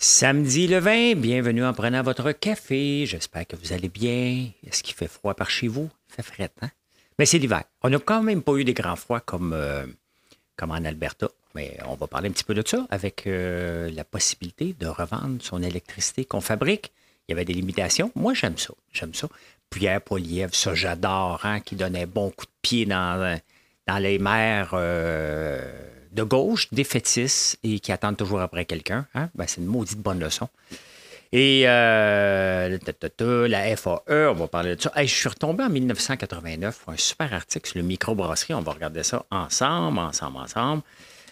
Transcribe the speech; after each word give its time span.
Samedi 0.00 0.68
le 0.68 0.78
20, 0.78 1.16
bienvenue 1.16 1.64
en 1.64 1.72
prenant 1.72 2.04
votre 2.04 2.30
café. 2.30 3.04
J'espère 3.04 3.48
que 3.48 3.56
vous 3.56 3.72
allez 3.72 3.88
bien. 3.88 4.48
Est-ce 4.64 4.84
qu'il 4.84 4.94
fait 4.94 5.08
froid 5.08 5.34
par 5.34 5.50
chez 5.50 5.66
vous? 5.66 5.90
Il 6.08 6.14
fait 6.14 6.22
frais, 6.22 6.50
hein? 6.62 6.70
Mais 7.18 7.26
c'est 7.26 7.38
l'hiver. 7.38 7.64
On 7.82 7.90
n'a 7.90 7.98
quand 7.98 8.22
même 8.22 8.42
pas 8.42 8.54
eu 8.54 8.62
des 8.62 8.74
grands 8.74 8.94
froids 8.94 9.18
comme, 9.18 9.52
euh, 9.52 9.86
comme 10.54 10.70
en 10.70 10.84
Alberta. 10.84 11.26
Mais 11.56 11.76
on 11.84 11.96
va 11.96 12.06
parler 12.06 12.28
un 12.28 12.32
petit 12.32 12.44
peu 12.44 12.54
de 12.54 12.62
ça 12.64 12.86
avec 12.90 13.26
euh, 13.26 13.90
la 13.90 14.04
possibilité 14.04 14.72
de 14.78 14.86
revendre 14.86 15.42
son 15.42 15.64
électricité 15.64 16.24
qu'on 16.24 16.40
fabrique. 16.40 16.92
Il 17.26 17.32
y 17.32 17.34
avait 17.34 17.44
des 17.44 17.54
limitations. 17.54 18.12
Moi, 18.14 18.34
j'aime 18.34 18.56
ça. 18.56 18.74
J'aime 18.92 19.14
ça. 19.14 19.28
Pierre 19.68 20.00
Poilievre, 20.00 20.54
ça, 20.54 20.76
j'adore, 20.76 21.40
hein, 21.42 21.58
qui 21.58 21.74
donnait 21.74 22.06
bon 22.06 22.30
coup 22.30 22.46
de 22.46 22.52
pied 22.62 22.86
dans, 22.86 23.36
dans 23.88 23.98
les 23.98 24.20
mers. 24.20 24.70
Euh, 24.74 25.97
de 26.12 26.22
gauche, 26.22 26.68
défaitistes 26.72 27.58
et 27.62 27.80
qui 27.80 27.92
attendent 27.92 28.16
toujours 28.16 28.40
après 28.40 28.64
quelqu'un. 28.64 29.06
Hein? 29.14 29.30
Ben, 29.34 29.46
c'est 29.46 29.60
une 29.60 29.66
maudite 29.66 29.98
bonne 29.98 30.20
leçon. 30.20 30.48
Et 31.32 31.64
euh, 31.66 32.78
la 33.48 33.76
FAE, 33.76 34.30
on 34.30 34.34
va 34.34 34.48
parler 34.48 34.76
de 34.76 34.80
ça. 34.80 34.92
je 34.96 35.04
suis 35.04 35.28
retombé 35.28 35.64
en 35.64 35.68
1989 35.68 36.78
pour 36.78 36.92
un 36.92 36.96
super 36.96 37.32
article 37.34 37.68
sur 37.68 37.78
le 37.78 37.84
microbrasserie. 37.84 38.54
On 38.54 38.62
va 38.62 38.72
regarder 38.72 39.02
ça 39.02 39.26
ensemble, 39.30 39.98
ensemble, 39.98 40.38
ensemble. 40.38 40.82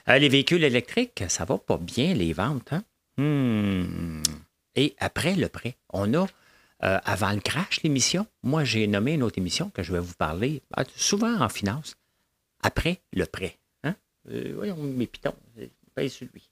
Euh, 0.09 0.19
les 0.19 0.29
véhicules 0.29 0.63
électriques, 0.65 1.25
ça 1.29 1.45
va 1.45 1.57
pas 1.57 1.79
bien, 1.79 2.13
les 2.13 2.33
ventes. 2.35 2.73
Hein? 2.73 2.83
Hmm. 3.17 4.23
Et 4.75 4.95
après 4.99 5.35
le 5.35 5.49
prêt, 5.49 5.77
on 5.91 6.13
a, 6.13 6.27
euh, 6.85 6.99
avant 7.05 7.33
le 7.33 7.41
crash, 7.41 7.83
l'émission, 7.83 8.27
moi 8.43 8.65
j'ai 8.65 8.87
nommé 8.87 9.15
une 9.15 9.23
autre 9.23 9.39
émission 9.39 9.71
que 9.71 9.83
je 9.83 9.93
vais 9.93 10.01
vous 10.01 10.15
parler, 10.15 10.63
souvent 10.95 11.41
en 11.41 11.49
finance, 11.49 11.97
après 12.63 13.01
le 13.15 13.25
prêt. 13.25 13.57
Euh, 14.31 14.53
voyons, 14.55 14.77
mes 14.77 15.07
pitons. 15.07 15.35
Pas 15.95 16.09
sur 16.09 16.27
lui. 16.33 16.51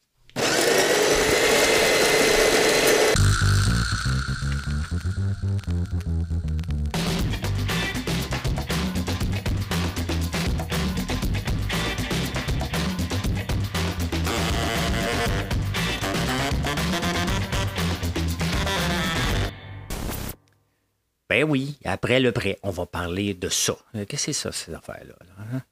Ben 21.29 21.43
oui, 21.43 21.79
après 21.85 22.21
le 22.21 22.31
prêt, 22.31 22.61
on 22.63 22.71
va 22.71 22.87
parler 22.87 23.35
de 23.35 23.49
ça. 23.49 23.77
Euh, 23.97 24.05
qu'est-ce 24.05 24.27
que 24.27 24.33
c'est 24.33 24.41
ça, 24.41 24.53
ces 24.53 24.73
affaires-là? 24.73 25.17
Hein? 25.39 25.63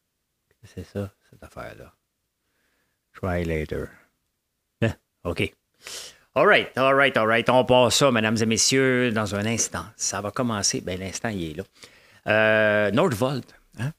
Qu'est-ce 0.49 0.75
que 0.75 0.81
c'est 0.83 0.93
ça? 0.93 1.13
Affaire-là. 1.41 1.93
Try 3.15 3.45
later. 3.45 3.89
Hein? 4.81 4.95
OK. 5.25 5.55
All 6.35 6.47
right, 6.47 6.77
all 6.79 6.95
right, 6.95 7.17
all 7.17 7.27
right. 7.27 7.49
On 7.51 7.65
passe 7.65 7.97
ça, 7.97 8.11
mesdames 8.11 8.39
et 8.41 8.47
messieurs, 8.47 9.11
dans 9.13 9.35
un 9.35 9.45
instant. 9.45 9.85
Ça 9.97 10.21
va 10.21 10.31
commencer. 10.31 10.81
Bien, 10.81 10.97
l'instant, 10.97 11.29
il 11.29 11.51
est 11.51 11.55
là. 11.55 11.65
Euh, 12.27 12.91
Nordvolt. 12.91 13.55
Hein? 13.79 13.93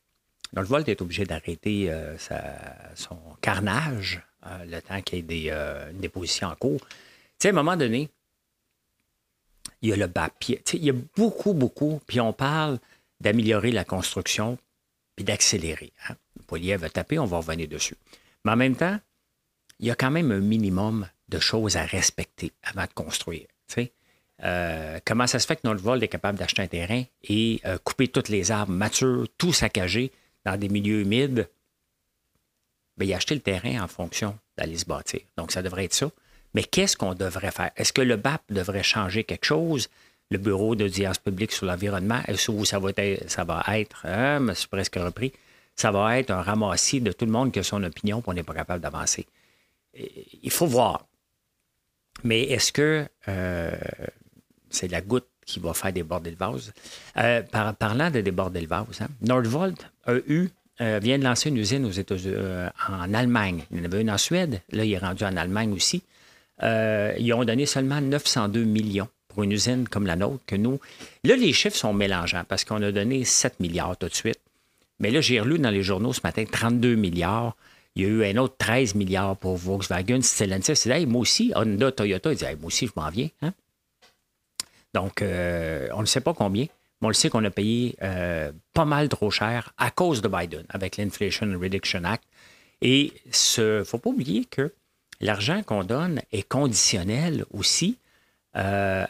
Nordvolt 0.53 0.87
est 0.89 1.01
obligé 1.01 1.25
d'arrêter 1.25 1.91
euh, 1.91 2.17
son 2.95 3.19
carnage 3.41 4.21
euh, 4.45 4.65
le 4.65 4.81
temps 4.81 5.01
qu'il 5.01 5.17
y 5.17 5.19
ait 5.19 5.23
des, 5.23 5.49
euh, 5.51 5.91
une 5.91 5.99
déposition 5.99 6.47
en 6.47 6.55
cours. 6.55 6.81
Tu 6.81 6.95
sais, 7.39 7.47
à 7.49 7.51
un 7.51 7.55
moment 7.55 7.77
donné, 7.77 8.09
il 9.81 9.89
y 9.89 9.93
a 9.93 9.95
le 9.95 10.07
papier. 10.07 10.61
Tu 10.65 10.71
sais, 10.71 10.77
il 10.77 10.85
y 10.85 10.89
a 10.89 10.95
beaucoup, 11.15 11.53
beaucoup. 11.53 12.01
Puis 12.07 12.19
on 12.19 12.33
parle 12.33 12.79
d'améliorer 13.19 13.71
la 13.71 13.85
construction 13.85 14.57
puis 15.15 15.23
d'accélérer. 15.23 15.93
Hein? 16.09 16.15
Poilier 16.43 16.77
va 16.77 16.89
taper, 16.89 17.19
on 17.19 17.25
va 17.25 17.37
revenir 17.37 17.67
dessus. 17.67 17.95
Mais 18.45 18.51
en 18.51 18.55
même 18.55 18.75
temps, 18.75 18.99
il 19.79 19.87
y 19.87 19.91
a 19.91 19.95
quand 19.95 20.11
même 20.11 20.31
un 20.31 20.39
minimum 20.39 21.07
de 21.29 21.39
choses 21.39 21.77
à 21.77 21.83
respecter 21.83 22.51
avant 22.63 22.83
de 22.83 22.93
construire. 22.93 23.47
Euh, 24.43 24.99
comment 25.05 25.27
ça 25.27 25.39
se 25.39 25.47
fait 25.47 25.55
que 25.55 25.61
notre 25.65 25.81
vol 25.81 26.03
est 26.03 26.07
capable 26.07 26.37
d'acheter 26.37 26.61
un 26.61 26.67
terrain 26.67 27.03
et 27.23 27.61
euh, 27.65 27.77
couper 27.77 28.07
toutes 28.07 28.29
les 28.29 28.51
arbres 28.51 28.73
matures, 28.73 29.27
tout 29.37 29.53
saccager 29.53 30.11
dans 30.45 30.57
des 30.57 30.69
milieux 30.69 31.01
humides? 31.01 31.47
Bien, 32.97 33.07
il 33.07 33.13
a 33.13 33.17
acheté 33.17 33.35
le 33.35 33.41
terrain 33.41 33.81
en 33.81 33.87
fonction 33.87 34.37
d'aller 34.57 34.77
se 34.77 34.85
bâtir. 34.85 35.21
Donc, 35.37 35.51
ça 35.51 35.61
devrait 35.61 35.85
être 35.85 35.93
ça. 35.93 36.11
Mais 36.53 36.63
qu'est-ce 36.63 36.97
qu'on 36.97 37.13
devrait 37.13 37.51
faire? 37.51 37.71
Est-ce 37.75 37.93
que 37.93 38.01
le 38.01 38.17
BAP 38.17 38.41
devrait 38.49 38.83
changer 38.83 39.23
quelque 39.23 39.45
chose? 39.45 39.89
Le 40.29 40.37
Bureau 40.37 40.75
d'audience 40.75 41.19
publique 41.19 41.51
sur 41.51 41.65
l'environnement, 41.65 42.21
est-ce 42.27 42.51
que 42.51 42.65
ça 42.65 42.79
va 42.79 42.91
être, 42.95 43.29
ça 43.29 43.43
va 43.43 43.63
être? 43.69 44.05
Hein, 44.05 44.45
presque 44.69 44.95
repris, 44.95 45.31
ça 45.75 45.91
va 45.91 46.19
être 46.19 46.31
un 46.31 46.41
ramassis 46.41 47.01
de 47.01 47.11
tout 47.11 47.25
le 47.25 47.31
monde 47.31 47.51
qui 47.51 47.59
a 47.59 47.63
son 47.63 47.83
opinion, 47.83 48.21
puis 48.21 48.29
on 48.29 48.33
n'est 48.33 48.43
pas 48.43 48.53
capable 48.53 48.81
d'avancer. 48.81 49.25
Il 49.95 50.51
faut 50.51 50.65
voir. 50.65 51.05
Mais 52.23 52.43
est-ce 52.43 52.71
que 52.71 53.05
euh, 53.27 53.71
c'est 54.69 54.89
la 54.89 55.01
goutte 55.01 55.27
qui 55.45 55.59
va 55.59 55.73
faire 55.73 55.91
déborder 55.91 56.31
le 56.31 56.37
vase? 56.37 56.73
Euh, 57.17 57.41
parlant 57.41 58.09
de 58.11 58.21
déborder 58.21 58.61
le 58.61 58.67
vase, 58.67 59.01
hein, 59.01 59.07
Nordvolt 59.21 59.89
a 60.05 60.15
eu, 60.27 60.49
euh, 60.81 60.99
vient 61.01 61.17
de 61.17 61.23
lancer 61.23 61.49
une 61.49 61.57
usine 61.57 61.85
aux 61.85 61.91
États-Unis, 61.91 62.35
en 62.89 63.13
Allemagne. 63.13 63.63
Il 63.71 63.79
y 63.79 63.81
en 63.81 63.85
avait 63.85 64.01
une 64.01 64.11
en 64.11 64.17
Suède. 64.17 64.61
Là, 64.71 64.85
il 64.85 64.93
est 64.93 64.97
rendu 64.97 65.23
en 65.23 65.35
Allemagne 65.35 65.73
aussi. 65.73 66.03
ils 66.61 67.33
ont 67.33 67.43
donné 67.43 67.65
seulement 67.65 67.99
902 67.99 68.63
millions 68.63 69.09
pour 69.27 69.43
une 69.43 69.51
usine 69.51 69.87
comme 69.87 70.05
la 70.05 70.15
nôtre 70.15 70.43
que 70.45 70.55
nous. 70.55 70.79
Là, 71.23 71.35
les 71.35 71.53
chiffres 71.53 71.75
sont 71.75 71.93
mélangeants 71.93 72.43
parce 72.47 72.63
qu'on 72.63 72.81
a 72.81 72.91
donné 72.91 73.25
7 73.25 73.59
milliards 73.59 73.97
tout 73.97 74.07
de 74.07 74.13
suite. 74.13 74.39
Mais 74.99 75.11
là, 75.11 75.21
j'ai 75.21 75.39
relu 75.39 75.59
dans 75.59 75.69
les 75.69 75.83
journaux 75.83 76.13
ce 76.13 76.21
matin 76.23 76.45
32 76.49 76.95
milliards. 76.95 77.55
Il 77.95 78.03
y 78.03 78.05
a 78.05 78.09
eu 78.09 78.25
un 78.25 78.37
autre 78.37 78.55
13 78.57 78.95
milliards 78.95 79.37
pour 79.37 79.57
Volkswagen, 79.57 80.21
Stellantis. 80.21 80.75
C'est 80.75 80.89
hey, 80.89 81.05
moi 81.05 81.21
aussi, 81.21 81.51
Honda, 81.55 81.91
Toyota, 81.91 82.31
ils 82.31 82.37
disent 82.37 82.47
moi 82.59 82.67
aussi, 82.67 82.87
je 82.87 82.93
m'en 82.95 83.09
viens. 83.09 83.29
Hein? 83.41 83.53
Donc, 84.93 85.21
euh, 85.21 85.87
on 85.93 86.01
ne 86.01 86.05
sait 86.05 86.21
pas 86.21 86.33
combien, 86.33 86.63
mais 86.63 87.05
on 87.05 87.07
le 87.07 87.13
sait 87.13 87.29
qu'on 87.29 87.43
a 87.43 87.49
payé 87.51 87.95
euh, 88.01 88.51
pas 88.73 88.85
mal 88.85 89.09
trop 89.09 89.31
cher 89.31 89.73
à 89.77 89.91
cause 89.91 90.21
de 90.21 90.27
Biden 90.27 90.65
avec 90.69 90.97
l'Inflation 90.97 91.47
Reduction 91.59 92.03
Act. 92.03 92.23
Et 92.81 93.13
il 93.25 93.63
ne 93.63 93.83
faut 93.83 93.97
pas 93.97 94.09
oublier 94.09 94.45
que 94.45 94.73
l'argent 95.21 95.61
qu'on 95.63 95.83
donne 95.83 96.21
est 96.31 96.47
conditionnel 96.47 97.45
aussi. 97.51 97.97
Euh, 98.55 99.05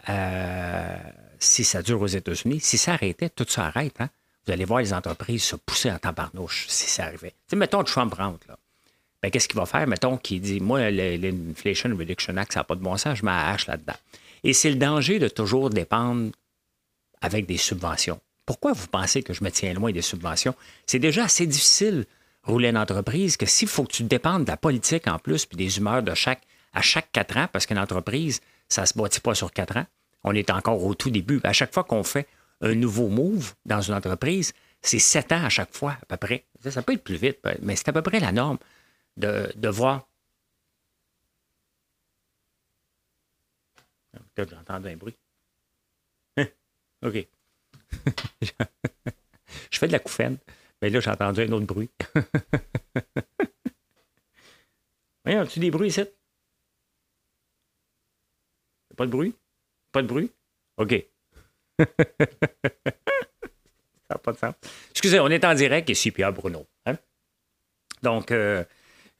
si 1.39 1.63
ça 1.65 1.81
dure 1.81 2.01
aux 2.01 2.07
États-Unis, 2.07 2.61
si 2.61 2.77
ça 2.77 2.94
arrêtait, 2.94 3.29
tout 3.29 3.45
ça 3.47 3.65
arrête. 3.65 4.00
Hein? 4.00 4.09
Vous 4.46 4.52
allez 4.52 4.66
voir 4.66 4.80
les 4.80 4.94
entreprises 4.94 5.44
se 5.44 5.56
pousser 5.56 5.92
en 5.92 5.98
tabarnouche 5.98 6.66
si 6.68 6.90
ça 6.90 7.06
arrivait. 7.06 7.34
Tu 7.50 7.56
mettons 7.56 7.84
Trump 7.84 8.14
rentre, 8.14 8.48
là. 8.48 8.58
Ben, 9.22 9.31
qu'est-ce 9.31 9.48
qu'il 9.48 9.58
va 9.58 9.66
faire? 9.66 9.88
Mettons 9.88 10.18
qu'il 10.18 10.42
dit, 10.42 10.59
moi, 10.59 10.92
l'Inflation 10.92 11.96
Reduction 11.98 12.36
Act, 12.36 12.52
ça 12.52 12.59
n'a 12.59 12.64
pas 12.66 12.76
de 12.76 12.81
bon 12.81 12.98
sens, 12.98 13.18
je 13.18 13.24
m'arrache 13.24 13.68
là-dedans. 13.68 13.96
Et 14.44 14.52
c'est 14.52 14.70
le 14.70 14.76
danger 14.76 15.18
de 15.18 15.30
toujours 15.30 15.70
dépendre 15.70 16.31
avec 17.22 17.46
des 17.46 17.56
subventions. 17.56 18.20
Pourquoi 18.46 18.74
vous 18.74 18.88
pensez 18.88 19.24
que 19.24 19.34
je 19.34 19.42
me 19.46 19.50
tiens 19.50 19.74
loin 19.74 19.94
des 19.94 20.02
subventions? 20.02 20.54
C'est 20.86 21.00
déjà 21.00 21.24
assez 21.24 21.48
difficile 21.48 22.06
rouler 22.44 22.68
une 22.68 22.78
entreprise 22.78 23.38
que 23.38 23.46
s'il 23.46 23.70
faut 23.70 23.86
que 23.86 23.94
tu 23.94 24.04
dépendes 24.04 24.44
de 24.44 24.52
la 24.52 24.58
politique 24.58 25.08
en 25.08 25.18
plus, 25.18 25.46
puis 25.46 25.56
des 25.56 25.78
humeurs 25.78 26.04
de 26.04 26.14
chaque, 26.14 26.42
à 26.74 26.81
chaque 26.81 27.10
quatre 27.14 27.38
ans, 27.38 27.48
parce 27.50 27.66
qu'une 27.66 27.80
entreprise, 27.80 28.42
ça 28.68 28.81
ne 28.81 28.88
se 28.88 28.98
bâtit 28.98 29.22
pas 29.22 29.34
sur 29.36 29.54
quatre 29.54 29.78
ans. 29.78 29.86
On 30.25 30.36
est 30.36 30.50
encore 30.50 30.84
au 30.84 30.96
tout 30.96 31.10
début. 31.10 31.40
À 31.46 31.54
chaque 31.54 31.74
fois 31.74 31.86
qu'on 31.86 32.04
fait 32.04 32.28
un 32.62 32.75
nouveau 32.75 33.09
move 33.09 33.53
dans 33.66 33.81
une 33.81 33.94
entreprise, 33.94 34.53
c'est 34.81 35.00
sept 35.00 35.31
ans 35.31 35.44
à 35.44 35.50
chaque 35.50 35.74
fois, 35.74 35.97
à 36.02 36.06
peu 36.06 36.18
près. 36.18 36.46
Ça, 36.62 36.81
peut 36.81 36.94
être 36.94 37.03
plus 37.03 37.16
vite, 37.16 37.40
mais 37.62 37.75
c'est 37.75 37.90
à 37.90 37.94
peu 37.94 38.02
près 38.02 38.19
la 38.19 38.31
norme 38.31 38.58
de, 39.18 39.52
de 39.56 39.69
voir. 39.69 40.08
Entendu 44.38 44.90
un 44.90 44.97
bruit. 44.97 45.18
Hein? 46.38 46.47
OK. 47.03 47.28
Je 49.72 49.80
fais 49.80 49.88
de 49.88 49.92
la 49.92 50.00
couffaine. 50.00 50.38
Mais 50.81 50.90
là, 50.90 51.00
j'ai 51.00 51.09
entendu 51.09 51.42
un 51.42 51.52
autre 51.52 51.66
bruit. 51.66 51.90
Voyons, 55.24 55.42
as-tu 55.42 55.59
des 55.59 55.72
bruits 55.72 55.88
ici? 55.88 56.03
Pas 58.98 59.06
de 59.06 59.12
bruit? 59.12 59.33
Pas 59.92 60.01
de 60.01 60.07
bruit? 60.07 60.31
OK. 60.77 61.12
ça 61.80 61.86
n'a 64.10 64.18
pas 64.18 64.31
de 64.31 64.38
sens. 64.38 64.54
Excusez, 64.92 65.20
on 65.20 65.28
est 65.28 65.44
en 65.46 65.54
direct 65.54 65.90
ici, 65.90 66.12
Pierre 66.12 66.34
Bruno. 66.34 66.66
Hein? 66.86 66.96
Donc, 68.02 68.31
euh, 68.31 68.64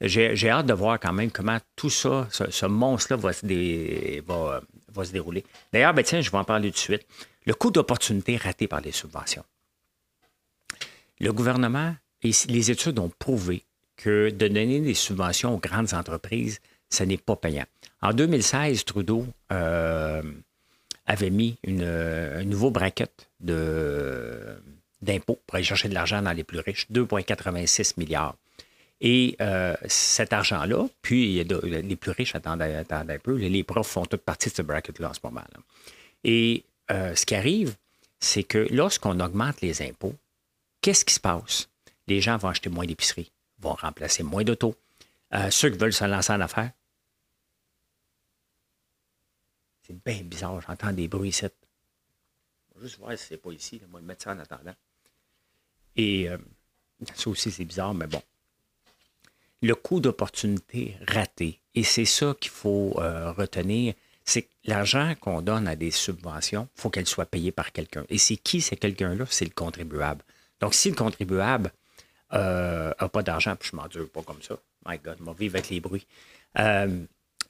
j'ai 0.00 0.50
hâte 0.50 0.66
de 0.66 0.74
voir 0.74 1.00
quand 1.00 1.12
même 1.12 1.30
comment 1.30 1.58
tout 1.76 1.90
ça, 1.90 2.28
ce, 2.30 2.66
monstre-là 2.66 3.16
va, 3.16 3.32
se 3.32 4.20
va, 4.26 5.04
se 5.04 5.12
dérouler. 5.12 5.44
D'ailleurs, 5.72 5.94
ben, 5.94 6.04
tiens, 6.04 6.20
je 6.20 6.30
vais 6.30 6.38
en 6.38 6.44
parler 6.44 6.70
tout 6.70 6.74
de 6.74 6.78
suite. 6.78 7.06
Le 7.46 7.54
coût 7.54 7.70
d'opportunité 7.70 8.36
raté 8.36 8.68
par 8.68 8.80
les 8.80 8.92
subventions. 8.92 9.44
Le 11.20 11.32
gouvernement 11.32 11.94
et 12.22 12.30
les 12.48 12.70
études 12.70 12.98
ont 12.98 13.10
prouvé 13.18 13.64
que 13.96 14.30
de 14.30 14.48
donner 14.48 14.80
des 14.80 14.94
subventions 14.94 15.54
aux 15.54 15.58
grandes 15.58 15.94
entreprises, 15.94 16.60
ce 16.90 17.04
n'est 17.04 17.18
pas 17.18 17.36
payant. 17.36 17.66
En 18.02 18.12
2016, 18.12 18.84
Trudeau 18.84 19.26
euh, 19.52 20.22
avait 21.06 21.30
mis 21.30 21.56
une, 21.62 21.82
euh, 21.82 22.40
un 22.40 22.44
nouveau 22.44 22.70
bracket 22.70 23.28
d'impôts 23.40 25.40
pour 25.46 25.54
aller 25.54 25.64
chercher 25.64 25.88
de 25.88 25.94
l'argent 25.94 26.22
dans 26.22 26.32
les 26.32 26.44
plus 26.44 26.60
riches, 26.60 26.86
2,86 26.90 27.94
milliards. 27.98 28.36
Et 29.00 29.36
euh, 29.40 29.74
cet 29.86 30.32
argent-là, 30.32 30.86
puis 31.02 31.44
les 31.44 31.96
plus 31.96 32.12
riches 32.12 32.34
attendent, 32.34 32.62
un 32.62 33.18
peu, 33.22 33.34
les 33.34 33.64
profs 33.64 33.88
font 33.88 34.06
toute 34.06 34.22
partie 34.22 34.48
de 34.48 34.54
ce 34.54 34.62
bracket-là 34.62 35.10
en 35.10 35.14
ce 35.14 35.20
moment. 35.22 35.42
Et 36.22 36.64
euh, 36.90 37.14
ce 37.14 37.26
qui 37.26 37.34
arrive, 37.34 37.74
c'est 38.20 38.44
que 38.44 38.66
lorsqu'on 38.70 39.20
augmente 39.20 39.60
les 39.60 39.82
impôts, 39.82 40.14
qu'est-ce 40.80 41.04
qui 41.04 41.14
se 41.14 41.20
passe? 41.20 41.68
Les 42.06 42.20
gens 42.20 42.36
vont 42.36 42.48
acheter 42.48 42.70
moins 42.70 42.86
d'épicerie, 42.86 43.30
vont 43.58 43.74
remplacer 43.74 44.22
moins 44.22 44.44
d'autos. 44.44 44.76
Euh, 45.34 45.50
ceux 45.50 45.70
qui 45.70 45.78
veulent 45.78 45.92
se 45.92 46.04
lancer 46.04 46.32
en 46.32 46.40
affaires, 46.40 46.70
c'est 49.86 50.04
bien 50.04 50.22
bizarre, 50.22 50.60
j'entends 50.60 50.92
des 50.92 51.08
bruits 51.08 51.30
ici. 51.30 51.46
Je 52.74 52.80
vais 52.80 52.86
juste 52.86 52.98
voir 52.98 53.16
si 53.18 53.26
c'est 53.26 53.36
pas 53.36 53.52
ici, 53.52 53.80
moi, 53.88 54.00
je 54.00 54.04
vais 54.04 54.08
mettre 54.08 54.24
ça 54.24 54.32
en 54.32 54.38
attendant. 54.38 54.74
Et 55.96 56.28
ça 57.14 57.30
aussi, 57.30 57.50
c'est 57.50 57.64
bizarre, 57.64 57.94
mais 57.94 58.06
bon 58.06 58.22
le 59.64 59.74
coût 59.74 60.00
d'opportunité 60.00 60.96
raté. 61.08 61.60
Et 61.74 61.84
c'est 61.84 62.04
ça 62.04 62.34
qu'il 62.38 62.50
faut 62.50 62.94
euh, 62.98 63.32
retenir. 63.32 63.94
C'est 64.24 64.42
que 64.42 64.48
l'argent 64.64 65.14
qu'on 65.20 65.42
donne 65.42 65.66
à 65.66 65.76
des 65.76 65.90
subventions, 65.90 66.68
il 66.76 66.80
faut 66.80 66.90
qu'elle 66.90 67.06
soit 67.06 67.26
payée 67.26 67.52
par 67.52 67.72
quelqu'un. 67.72 68.04
Et 68.08 68.18
c'est 68.18 68.36
qui 68.36 68.60
c'est 68.60 68.76
quelqu'un-là? 68.76 69.24
C'est 69.28 69.44
le 69.44 69.52
contribuable. 69.52 70.22
Donc, 70.60 70.74
si 70.74 70.90
le 70.90 70.96
contribuable 70.96 71.72
n'a 72.30 72.38
euh, 72.38 73.08
pas 73.08 73.22
d'argent, 73.22 73.56
puis 73.56 73.70
je 73.72 73.76
m'endure 73.76 74.08
pas 74.10 74.22
comme 74.22 74.42
ça, 74.42 74.58
my 74.86 74.98
God, 74.98 75.16
je 75.18 75.24
vais 75.24 75.34
vivre 75.34 75.56
avec 75.56 75.70
les 75.70 75.80
bruits. 75.80 76.06
Euh, 76.58 77.04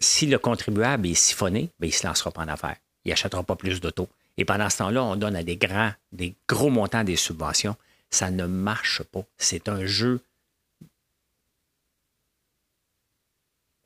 si 0.04 0.26
le 0.26 0.38
contribuable 0.38 1.08
est 1.08 1.14
siphonné, 1.14 1.70
bien, 1.80 1.88
il 1.88 1.92
ne 1.92 1.92
se 1.92 2.06
lancera 2.06 2.30
pas 2.30 2.42
en 2.42 2.48
affaires. 2.48 2.76
Il 3.04 3.10
n'achètera 3.10 3.42
pas 3.42 3.56
plus 3.56 3.80
d'auto. 3.80 4.08
Et 4.36 4.44
pendant 4.44 4.70
ce 4.70 4.78
temps-là, 4.78 5.02
on 5.02 5.16
donne 5.16 5.36
à 5.36 5.42
des 5.42 5.56
grands, 5.56 5.92
des 6.12 6.34
gros 6.48 6.70
montants 6.70 7.04
des 7.04 7.16
subventions. 7.16 7.76
Ça 8.10 8.30
ne 8.30 8.46
marche 8.46 9.02
pas. 9.02 9.24
C'est 9.38 9.68
un 9.68 9.84
jeu 9.86 10.20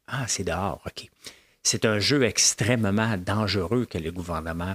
Ah, 0.08 0.26
c'est 0.26 0.44
dehors, 0.44 0.80
OK. 0.86 1.10
C'est 1.62 1.84
un 1.84 1.98
jeu 1.98 2.22
extrêmement 2.22 3.18
dangereux 3.18 3.84
que 3.84 3.98
le 3.98 4.10
gouvernement 4.10 4.74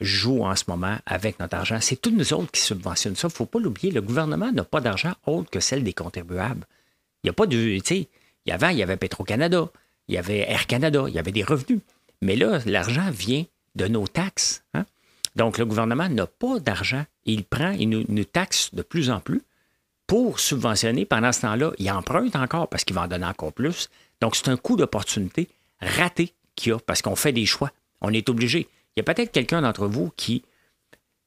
joue 0.00 0.44
en 0.44 0.54
ce 0.54 0.64
moment 0.68 0.96
avec 1.04 1.40
notre 1.40 1.56
argent. 1.56 1.80
C'est 1.80 2.00
tous 2.00 2.12
nous 2.12 2.32
autres 2.32 2.52
qui 2.52 2.60
subventionnent 2.60 3.16
ça. 3.16 3.26
Il 3.26 3.32
ne 3.32 3.36
faut 3.36 3.46
pas 3.46 3.58
l'oublier. 3.58 3.90
Le 3.90 4.00
gouvernement 4.00 4.52
n'a 4.52 4.62
pas 4.62 4.80
d'argent 4.80 5.12
autre 5.26 5.50
que 5.50 5.58
celle 5.58 5.82
des 5.82 5.92
contribuables. 5.92 6.66
Il 7.22 7.26
n'y 7.26 7.30
a 7.30 7.32
pas 7.32 7.46
de. 7.46 7.78
Tu 7.80 7.82
sais, 7.84 8.08
avant, 8.48 8.68
il 8.68 8.78
y 8.78 8.82
avait 8.82 8.96
Petro-Canada, 8.96 9.68
il 10.10 10.14
y 10.14 10.18
avait 10.18 10.40
Air 10.40 10.66
Canada, 10.66 11.04
il 11.06 11.14
y 11.14 11.20
avait 11.20 11.30
des 11.30 11.44
revenus. 11.44 11.80
Mais 12.20 12.34
là, 12.34 12.58
l'argent 12.66 13.10
vient 13.10 13.44
de 13.76 13.86
nos 13.86 14.08
taxes. 14.08 14.64
Hein. 14.74 14.84
Donc, 15.36 15.56
le 15.56 15.64
gouvernement 15.64 16.08
n'a 16.08 16.26
pas 16.26 16.58
d'argent. 16.58 17.04
Il 17.24 17.44
prend, 17.44 17.70
il 17.70 17.88
nous, 17.88 18.24
taxe 18.24 18.74
de 18.74 18.82
plus 18.82 19.08
en 19.08 19.20
plus 19.20 19.40
pour 20.08 20.40
subventionner. 20.40 21.04
Pendant 21.04 21.30
ce 21.30 21.42
temps-là, 21.42 21.70
il 21.78 21.88
emprunte 21.92 22.34
encore 22.34 22.68
parce 22.68 22.84
qu'il 22.84 22.96
va 22.96 23.02
en 23.02 23.06
donner 23.06 23.26
encore 23.26 23.52
plus. 23.52 23.88
Donc, 24.20 24.34
c'est 24.34 24.48
un 24.48 24.56
coup 24.56 24.76
d'opportunité 24.76 25.48
raté 25.80 26.34
qu'il 26.56 26.72
y 26.72 26.74
a 26.74 26.78
parce 26.80 27.02
qu'on 27.02 27.14
fait 27.14 27.32
des 27.32 27.46
choix. 27.46 27.70
On 28.00 28.12
est 28.12 28.28
obligé. 28.28 28.68
Il 28.96 29.00
y 29.00 29.00
a 29.00 29.04
peut-être 29.04 29.30
quelqu'un 29.30 29.62
d'entre 29.62 29.86
vous 29.86 30.12
qui 30.16 30.42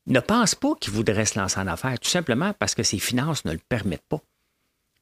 ne 0.07 0.19
pense 0.19 0.55
pas 0.55 0.75
qu'il 0.81 0.91
voudrait 0.91 1.25
se 1.25 1.39
lancer 1.39 1.61
en 1.61 1.67
affaires, 1.67 1.97
tout 1.97 2.09
simplement 2.09 2.53
parce 2.59 2.75
que 2.75 2.83
ses 2.83 2.99
finances 2.99 3.45
ne 3.45 3.53
le 3.53 3.59
permettent 3.69 4.07
pas. 4.09 4.21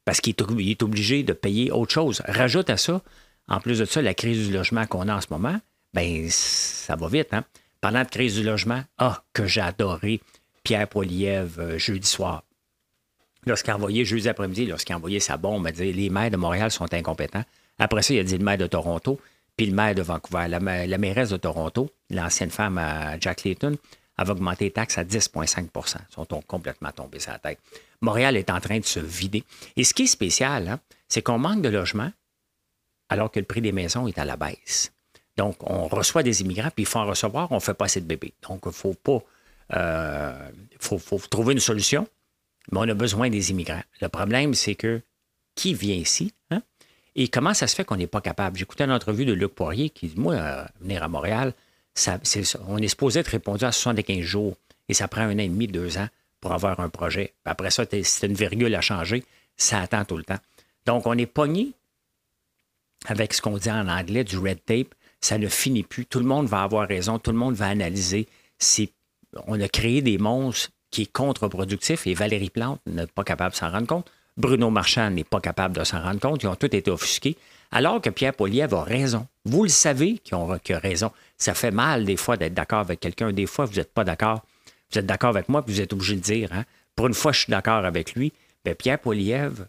Parce 0.06 0.22
qu'il 0.22 0.36
est 0.38 0.84
obligé 0.84 1.24
de 1.24 1.34
payer 1.34 1.72
autre 1.72 1.92
chose. 1.92 2.22
Rajoute 2.28 2.70
à 2.70 2.78
ça, 2.78 3.02
en 3.52 3.60
plus 3.60 3.80
de 3.80 3.86
ça, 3.86 4.02
la 4.02 4.14
crise 4.14 4.48
du 4.48 4.54
logement 4.54 4.86
qu'on 4.88 5.10
a 5.10 5.16
en 5.16 5.22
ce 5.22 5.28
moment, 5.30 5.60
ben 5.94 6.26
ça 6.30 6.96
va 6.96 7.08
vite. 7.10 7.34
Hein? 7.34 7.44
Parlant 7.82 8.04
de 8.04 8.10
crise 8.10 8.36
du 8.36 8.44
logement, 8.44 8.82
ah, 8.98 9.24
que 9.34 9.46
j'ai 9.46 9.60
adoré 9.60 10.22
Pierre 10.64 10.88
Poilievre 10.88 11.60
euh, 11.60 11.78
jeudi 11.78 12.08
soir. 12.08 12.44
Lorsqu'il 13.46 13.72
a 13.72 13.76
envoyé, 13.76 14.06
jeudi 14.06 14.30
après-midi, 14.30 14.68
lorsqu'il 14.68 14.94
a 14.94 14.98
envoyé 14.98 15.20
sa 15.20 15.36
bombe, 15.36 15.68
il 15.68 15.74
dit 15.74 15.92
les 15.92 16.10
maires 16.10 16.32
de 16.32 16.38
Montréal 16.38 16.72
sont 16.72 16.94
incompétents. 16.94 17.44
Après 17.78 18.02
ça, 18.04 18.14
il 18.14 18.20
a 18.20 18.24
dit 18.24 18.38
le 18.38 18.44
maire 18.46 18.58
de 18.58 18.68
Toronto, 18.68 19.20
puis 19.58 19.66
le 19.66 19.76
maire 19.76 19.96
de 19.96 20.02
Vancouver. 20.02 20.48
La, 20.48 20.60
mairesse 20.98 21.32
de 21.32 21.38
Toronto, 21.38 21.92
l'ancienne 22.10 22.52
femme 22.52 22.78
à 22.78 23.20
Jack 23.20 23.44
Layton, 23.44 23.76
avait 24.18 24.32
augmenté 24.32 24.66
les 24.66 24.72
taxes 24.72 24.98
à 24.98 25.04
10,5% 25.04 25.98
Ils 26.10 26.14
sont 26.14 26.42
complètement 26.48 26.92
tombés 26.92 27.20
sur 27.20 27.32
la 27.32 27.40
tête. 27.40 27.60
Montréal 28.00 28.38
est 28.38 28.50
en 28.50 28.62
train 28.62 28.80
de 28.80 28.86
se 28.86 29.00
vider. 29.00 29.44
Et 29.76 29.84
ce 29.84 29.94
qui 29.94 30.04
est 30.04 30.08
spécial, 30.08 30.70
hein, 30.70 30.80
c'est 31.10 31.22
qu'on 31.22 31.40
manque 31.40 31.62
de 31.62 31.70
logements 31.70 32.12
alors 33.12 33.30
que 33.30 33.40
le 33.40 33.46
prix 33.46 33.62
des 33.62 33.74
maisons 33.74 34.08
est 34.08 34.18
à 34.18 34.26
la 34.26 34.38
baisse. 34.38 34.94
Donc, 35.36 35.58
on 35.70 35.88
reçoit 35.88 36.24
des 36.24 36.42
immigrants, 36.42 36.70
puis 36.74 36.84
il 36.84 36.86
faut 36.86 37.00
en 37.00 37.06
recevoir, 37.06 37.52
on 37.52 37.56
ne 37.56 37.60
fait 37.60 37.74
pas 37.74 37.86
assez 37.86 38.00
de 38.00 38.06
bébés. 38.06 38.34
Donc, 38.48 38.62
il 38.66 38.72
faut 38.72 38.94
pas. 38.94 39.20
Euh, 39.74 40.50
faut, 40.80 41.20
trouver 41.30 41.54
une 41.54 41.60
solution, 41.60 42.08
mais 42.72 42.80
on 42.80 42.90
a 42.90 42.94
besoin 42.94 43.30
des 43.30 43.52
immigrants. 43.52 43.84
Le 44.02 44.08
problème, 44.08 44.54
c'est 44.54 44.76
que 44.76 45.02
qui 45.56 45.74
vient 45.74 45.96
ici? 45.96 46.34
Hein? 46.52 46.62
Et 47.16 47.28
comment 47.28 47.54
ça 47.54 47.68
se 47.68 47.76
fait 47.76 47.84
qu'on 47.84 47.98
n'est 47.98 48.08
pas 48.08 48.22
capable? 48.22 48.58
J'écoutais 48.58 48.86
une 48.86 48.92
entrevue 48.92 49.26
de 49.26 49.34
Luc 49.34 49.54
Poirier 49.56 49.90
qui 49.90 50.08
dit 50.08 50.20
Moi, 50.20 50.36
euh, 50.36 50.64
venir 50.80 51.04
à 51.04 51.10
Montréal, 51.10 51.54
on 52.68 52.78
est 52.78 52.88
supposé 52.88 53.20
être 53.20 53.28
répondu 53.28 53.66
à 53.66 53.74
75 53.74 54.22
jours 54.22 54.56
et 54.88 54.94
ça 54.94 55.10
prend 55.10 55.22
un 55.22 55.36
an 55.36 55.40
et 55.40 55.50
demi, 55.50 55.68
deux 55.68 55.98
ans 55.98 56.08
pour 56.40 56.54
avoir 56.54 56.80
un 56.80 56.90
projet. 56.90 57.34
après 57.44 57.72
ça, 57.72 57.84
c'est 58.04 58.28
une 58.28 58.34
virgule 58.34 58.74
à 58.74 58.82
changer, 58.82 59.26
ça 59.58 59.82
attend 59.82 60.06
tout 60.06 60.18
le 60.18 60.24
temps. 60.24 60.40
Donc, 60.86 61.06
on 61.06 61.18
est 61.18 61.26
pogné 61.26 61.74
avec 63.08 63.34
ce 63.34 63.42
qu'on 63.42 63.58
dit 63.58 63.72
en 63.72 63.88
anglais 63.88 64.24
du 64.24 64.38
red 64.38 64.64
tape. 64.66 64.94
Ça 65.20 65.38
ne 65.38 65.48
finit 65.48 65.84
plus. 65.84 66.06
Tout 66.06 66.20
le 66.20 66.26
monde 66.26 66.48
va 66.48 66.64
avoir 66.64 66.88
raison, 66.88 67.20
tout 67.20 67.32
le 67.32 67.38
monde 67.38 67.56
va 67.56 67.68
analyser. 67.68 68.28
On 69.48 69.60
a 69.60 69.68
créé 69.68 70.02
des 70.02 70.18
monstres 70.18 70.72
qui 70.90 71.04
est 71.04 71.12
contre-productif 71.12 72.06
et 72.08 72.14
Valérie 72.14 72.50
Plante 72.50 72.82
n'est 72.86 73.08
pas 73.08 73.24
capable 73.24 73.52
de 73.52 73.58
s'en 73.58 73.72
rendre 73.72 73.88
compte. 73.88 74.12
Bruno 74.38 74.70
Marchand 74.70 75.10
n'est 75.10 75.24
pas 75.24 75.40
capable 75.40 75.78
de 75.78 75.84
s'en 75.84 76.02
rendre 76.02 76.20
compte. 76.20 76.44
Ils 76.44 76.48
ont 76.48 76.56
tous 76.56 76.68
été 76.68 76.90
offusqués. 76.90 77.38
Alors 77.72 78.02
que 78.02 78.10
Pierre 78.10 78.34
Poilievre 78.34 78.80
a 78.80 78.84
raison. 78.84 79.28
Vous 79.46 79.64
le 79.64 79.70
savez 79.70 80.18
qu'il 80.20 80.36
a 80.36 80.80
raison. 80.80 81.12
Ça 81.38 81.54
fait 81.54 81.72
mal 81.72 82.06
des 82.06 82.18
fois 82.18 82.38
d'être 82.38 82.54
d'accord 82.54 82.80
avec 82.80 83.00
quelqu'un. 83.00 83.32
Des 83.32 83.46
fois, 83.46 83.66
vous 83.66 83.76
n'êtes 83.76 83.94
pas 83.94 84.04
d'accord. 84.04 84.42
Vous 84.92 85.00
êtes 85.00 85.06
d'accord 85.06 85.30
avec 85.30 85.48
moi, 85.48 85.64
puis 85.64 85.74
vous 85.74 85.82
êtes 85.82 85.94
obligé 85.94 86.16
de 86.16 86.22
dire. 86.22 86.50
Hein. 86.52 86.66
Pour 86.96 87.08
une 87.08 87.14
fois, 87.14 87.32
je 87.32 87.40
suis 87.40 87.52
d'accord 87.52 87.86
avec 87.86 88.14
lui. 88.14 88.34
Bien, 88.66 88.76
Pierre 88.76 89.00
Poilievre, 89.00 89.66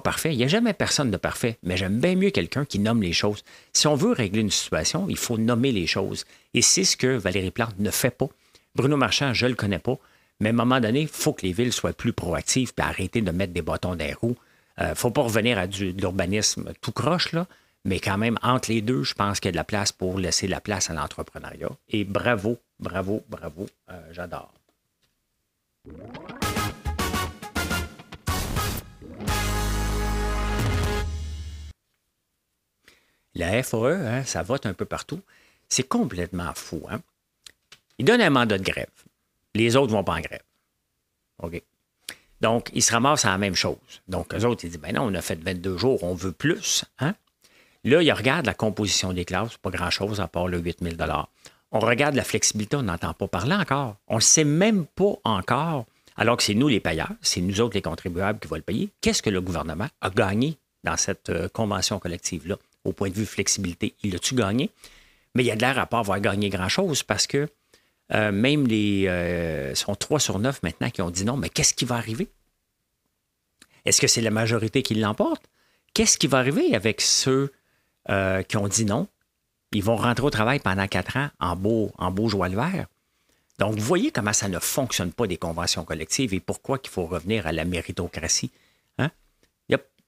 parfait. 0.00 0.32
Il 0.32 0.38
n'y 0.38 0.44
a 0.44 0.48
jamais 0.48 0.72
personne 0.72 1.10
de 1.10 1.16
parfait, 1.16 1.58
mais 1.62 1.76
j'aime 1.76 2.00
bien 2.00 2.14
mieux 2.14 2.30
quelqu'un 2.30 2.64
qui 2.64 2.78
nomme 2.78 3.02
les 3.02 3.12
choses. 3.12 3.44
Si 3.72 3.86
on 3.86 3.94
veut 3.94 4.12
régler 4.12 4.40
une 4.40 4.50
situation, 4.50 5.06
il 5.08 5.16
faut 5.16 5.38
nommer 5.38 5.72
les 5.72 5.86
choses. 5.86 6.24
Et 6.54 6.62
c'est 6.62 6.84
ce 6.84 6.96
que 6.96 7.16
Valérie 7.16 7.50
Plante 7.50 7.78
ne 7.78 7.90
fait 7.90 8.10
pas. 8.10 8.28
Bruno 8.74 8.96
Marchand, 8.96 9.32
je 9.32 9.46
ne 9.46 9.50
le 9.50 9.56
connais 9.56 9.78
pas. 9.78 9.98
Mais 10.40 10.50
à 10.50 10.52
un 10.52 10.56
moment 10.56 10.80
donné, 10.80 11.02
il 11.02 11.08
faut 11.08 11.32
que 11.32 11.46
les 11.46 11.52
villes 11.52 11.72
soient 11.72 11.92
plus 11.92 12.12
proactives 12.12 12.72
et 12.76 12.82
arrêter 12.82 13.22
de 13.22 13.30
mettre 13.30 13.52
des 13.52 13.62
bâtons 13.62 13.94
dans 13.94 14.04
les 14.04 14.12
roues. 14.12 14.36
Il 14.78 14.84
euh, 14.84 14.90
ne 14.90 14.94
faut 14.94 15.10
pas 15.10 15.22
revenir 15.22 15.58
à 15.58 15.66
du, 15.66 15.92
de 15.92 16.00
l'urbanisme 16.00 16.72
tout 16.82 16.92
croche, 16.92 17.32
là, 17.32 17.46
mais 17.84 18.00
quand 18.00 18.18
même, 18.18 18.38
entre 18.42 18.70
les 18.70 18.82
deux, 18.82 19.02
je 19.04 19.14
pense 19.14 19.40
qu'il 19.40 19.48
y 19.48 19.50
a 19.50 19.52
de 19.52 19.56
la 19.56 19.64
place 19.64 19.92
pour 19.92 20.18
laisser 20.18 20.46
la 20.46 20.60
place 20.60 20.90
à 20.90 20.94
l'entrepreneuriat. 20.94 21.70
Et 21.88 22.04
bravo, 22.04 22.58
bravo, 22.78 23.22
bravo, 23.28 23.66
euh, 23.90 24.00
j'adore. 24.12 24.52
La 33.36 33.62
FAE, 33.62 34.06
hein, 34.06 34.24
ça 34.24 34.42
vote 34.42 34.64
un 34.64 34.72
peu 34.72 34.86
partout. 34.86 35.20
C'est 35.68 35.86
complètement 35.86 36.52
fou. 36.54 36.82
Hein? 36.90 37.00
Il 37.98 38.06
donne 38.06 38.22
un 38.22 38.30
mandat 38.30 38.56
de 38.56 38.64
grève. 38.64 38.86
Les 39.54 39.76
autres 39.76 39.92
ne 39.92 39.98
vont 39.98 40.04
pas 40.04 40.14
en 40.14 40.20
grève. 40.20 40.42
OK. 41.42 41.62
Donc, 42.40 42.70
ils 42.72 42.82
se 42.82 42.92
ramassent 42.92 43.26
à 43.26 43.30
la 43.30 43.38
même 43.38 43.54
chose. 43.54 43.76
Donc, 44.08 44.34
eux 44.34 44.44
autres, 44.46 44.64
ils 44.64 44.70
disent, 44.70 44.80
ben 44.80 44.94
non, 44.94 45.02
on 45.02 45.14
a 45.14 45.20
fait 45.20 45.38
22 45.38 45.76
jours, 45.76 46.02
on 46.02 46.14
veut 46.14 46.32
plus. 46.32 46.86
Hein? 46.98 47.14
Là, 47.84 48.02
ils 48.02 48.12
regardent 48.12 48.46
la 48.46 48.54
composition 48.54 49.12
des 49.12 49.26
classes, 49.26 49.58
pas 49.58 49.70
grand-chose 49.70 50.20
à 50.20 50.28
part 50.28 50.48
le 50.48 50.58
8 50.58 50.78
000 50.82 50.96
On 51.72 51.78
regarde 51.78 52.14
la 52.14 52.24
flexibilité, 52.24 52.76
on 52.76 52.82
n'entend 52.82 53.12
pas 53.12 53.28
parler 53.28 53.54
encore. 53.54 53.96
On 54.08 54.16
ne 54.16 54.20
sait 54.20 54.44
même 54.44 54.86
pas 54.86 55.14
encore, 55.24 55.84
alors 56.16 56.38
que 56.38 56.42
c'est 56.42 56.54
nous 56.54 56.68
les 56.68 56.80
payeurs, 56.80 57.12
c'est 57.20 57.42
nous 57.42 57.60
autres 57.60 57.74
les 57.74 57.82
contribuables 57.82 58.38
qui 58.38 58.48
vont 58.48 58.56
le 58.56 58.62
payer. 58.62 58.90
Qu'est-ce 59.02 59.22
que 59.22 59.30
le 59.30 59.42
gouvernement 59.42 59.88
a 60.00 60.08
gagné 60.08 60.56
dans 60.84 60.96
cette 60.96 61.28
euh, 61.28 61.48
convention 61.48 61.98
collective-là? 61.98 62.56
Au 62.86 62.92
point 62.92 63.08
de 63.08 63.14
vue 63.14 63.26
flexibilité? 63.26 63.94
Il 64.02 64.14
a-tu 64.14 64.34
gagné? 64.34 64.70
Mais 65.34 65.42
il 65.42 65.46
y 65.46 65.50
a 65.50 65.56
de 65.56 65.60
l'air 65.60 65.78
à 65.78 65.86
pas 65.86 65.98
avoir 65.98 66.20
gagné 66.20 66.48
grand-chose 66.48 67.02
parce 67.02 67.26
que 67.26 67.48
euh, 68.14 68.32
même 68.32 68.66
les 68.66 69.06
euh, 69.08 69.74
sont 69.74 69.94
3 69.94 70.20
sur 70.20 70.38
9 70.38 70.62
maintenant 70.62 70.90
qui 70.90 71.02
ont 71.02 71.10
dit 71.10 71.24
non, 71.24 71.36
mais 71.36 71.48
qu'est-ce 71.48 71.74
qui 71.74 71.84
va 71.84 71.96
arriver? 71.96 72.28
Est-ce 73.84 74.00
que 74.00 74.06
c'est 74.06 74.20
la 74.20 74.30
majorité 74.30 74.82
qui 74.82 74.94
l'emporte? 74.94 75.42
Qu'est-ce 75.94 76.18
qui 76.18 76.26
va 76.26 76.38
arriver 76.38 76.74
avec 76.74 77.00
ceux 77.00 77.52
euh, 78.08 78.42
qui 78.42 78.56
ont 78.56 78.68
dit 78.68 78.84
non? 78.84 79.08
Ils 79.72 79.82
vont 79.82 79.96
rentrer 79.96 80.24
au 80.24 80.30
travail 80.30 80.60
pendant 80.60 80.86
quatre 80.86 81.16
ans 81.16 81.28
en 81.40 81.56
beau, 81.56 81.92
en 81.98 82.10
beau 82.10 82.28
joie 82.28 82.48
le 82.48 82.56
vert. 82.56 82.86
Donc, 83.58 83.74
vous 83.74 83.84
voyez 83.84 84.10
comment 84.10 84.32
ça 84.32 84.48
ne 84.48 84.58
fonctionne 84.58 85.12
pas 85.12 85.26
des 85.26 85.38
conventions 85.38 85.84
collectives 85.84 86.34
et 86.34 86.40
pourquoi 86.40 86.78
il 86.82 86.88
faut 86.88 87.06
revenir 87.06 87.46
à 87.46 87.52
la 87.52 87.64
méritocratie. 87.64 88.50
Hein? 88.98 89.10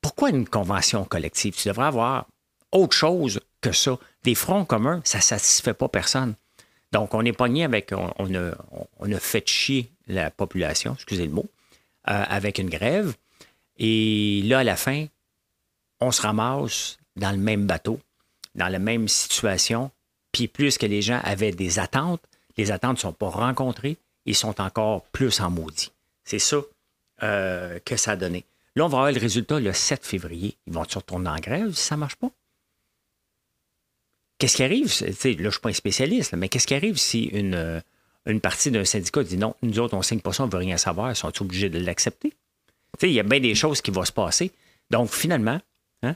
pourquoi 0.00 0.30
une 0.30 0.48
convention 0.48 1.04
collective? 1.04 1.56
Tu 1.56 1.68
devrais 1.68 1.86
avoir 1.86 2.26
autre 2.72 2.96
chose 2.96 3.40
que 3.60 3.72
ça. 3.72 3.98
Des 4.24 4.34
fronts 4.34 4.64
communs, 4.64 5.00
ça 5.04 5.18
ne 5.18 5.22
satisfait 5.22 5.74
pas 5.74 5.88
personne. 5.88 6.34
Donc, 6.92 7.14
on 7.14 7.24
est 7.24 7.32
pogné 7.32 7.64
avec, 7.64 7.92
on, 7.92 8.34
a, 8.34 9.20
fait 9.20 9.46
chier 9.46 9.90
la 10.06 10.30
population, 10.30 10.94
excusez 10.94 11.26
le 11.26 11.32
mot, 11.32 11.46
euh, 12.08 12.24
avec 12.28 12.58
une 12.58 12.70
grève. 12.70 13.14
Et 13.76 14.42
là, 14.44 14.60
à 14.60 14.64
la 14.64 14.76
fin, 14.76 15.06
on 16.00 16.10
se 16.10 16.22
ramasse 16.22 16.98
dans 17.16 17.30
le 17.30 17.36
même 17.36 17.66
bateau, 17.66 18.00
dans 18.54 18.68
la 18.68 18.78
même 18.78 19.08
situation, 19.08 19.90
puis 20.32 20.48
plus 20.48 20.78
que 20.78 20.86
les 20.86 21.02
gens 21.02 21.20
avaient 21.24 21.52
des 21.52 21.78
attentes, 21.78 22.22
les 22.56 22.70
attentes 22.70 22.96
ne 22.96 23.00
sont 23.00 23.12
pas 23.12 23.28
rencontrées, 23.28 23.98
ils 24.24 24.34
sont 24.34 24.60
encore 24.60 25.04
plus 25.06 25.40
en 25.40 25.50
maudit. 25.50 25.92
C'est 26.24 26.38
ça 26.38 26.58
euh, 27.22 27.78
que 27.84 27.96
ça 27.96 28.12
a 28.12 28.16
donné. 28.16 28.44
Là, 28.76 28.84
on 28.84 28.88
va 28.88 28.98
avoir 28.98 29.12
le 29.12 29.18
résultat 29.18 29.58
le 29.58 29.72
7 29.72 30.04
février. 30.04 30.56
Ils 30.66 30.72
vont 30.72 30.84
se 30.88 30.98
retourner 30.98 31.30
en 31.30 31.36
grève 31.36 31.72
si 31.72 31.82
ça 31.82 31.96
ne 31.96 32.00
marche 32.00 32.16
pas? 32.16 32.30
Qu'est-ce 34.38 34.56
qui 34.56 34.62
arrive? 34.62 34.86
là, 34.86 35.12
je 35.22 35.42
ne 35.42 35.50
suis 35.50 35.60
pas 35.60 35.68
un 35.68 35.72
spécialiste, 35.72 36.34
mais 36.34 36.48
qu'est-ce 36.48 36.66
qui 36.66 36.74
arrive 36.74 36.96
si 36.96 37.24
une, 37.24 37.54
euh, 37.54 37.80
une 38.26 38.40
partie 38.40 38.70
d'un 38.70 38.84
syndicat 38.84 39.24
dit 39.24 39.36
non, 39.36 39.54
nous 39.62 39.78
autres, 39.80 39.94
on 39.94 39.98
ne 39.98 40.02
signe 40.02 40.20
pas 40.20 40.32
ça, 40.32 40.44
on 40.44 40.46
ne 40.46 40.52
veut 40.52 40.58
rien 40.58 40.76
savoir, 40.76 41.10
ils 41.10 41.16
sont 41.16 41.32
obligés 41.42 41.68
de 41.68 41.78
l'accepter? 41.78 42.32
Il 43.02 43.10
y 43.10 43.20
a 43.20 43.24
bien 43.24 43.40
des 43.40 43.54
choses 43.54 43.80
qui 43.80 43.90
vont 43.90 44.04
se 44.04 44.12
passer. 44.12 44.52
Donc, 44.90 45.10
finalement, 45.10 45.60
hein, 46.02 46.14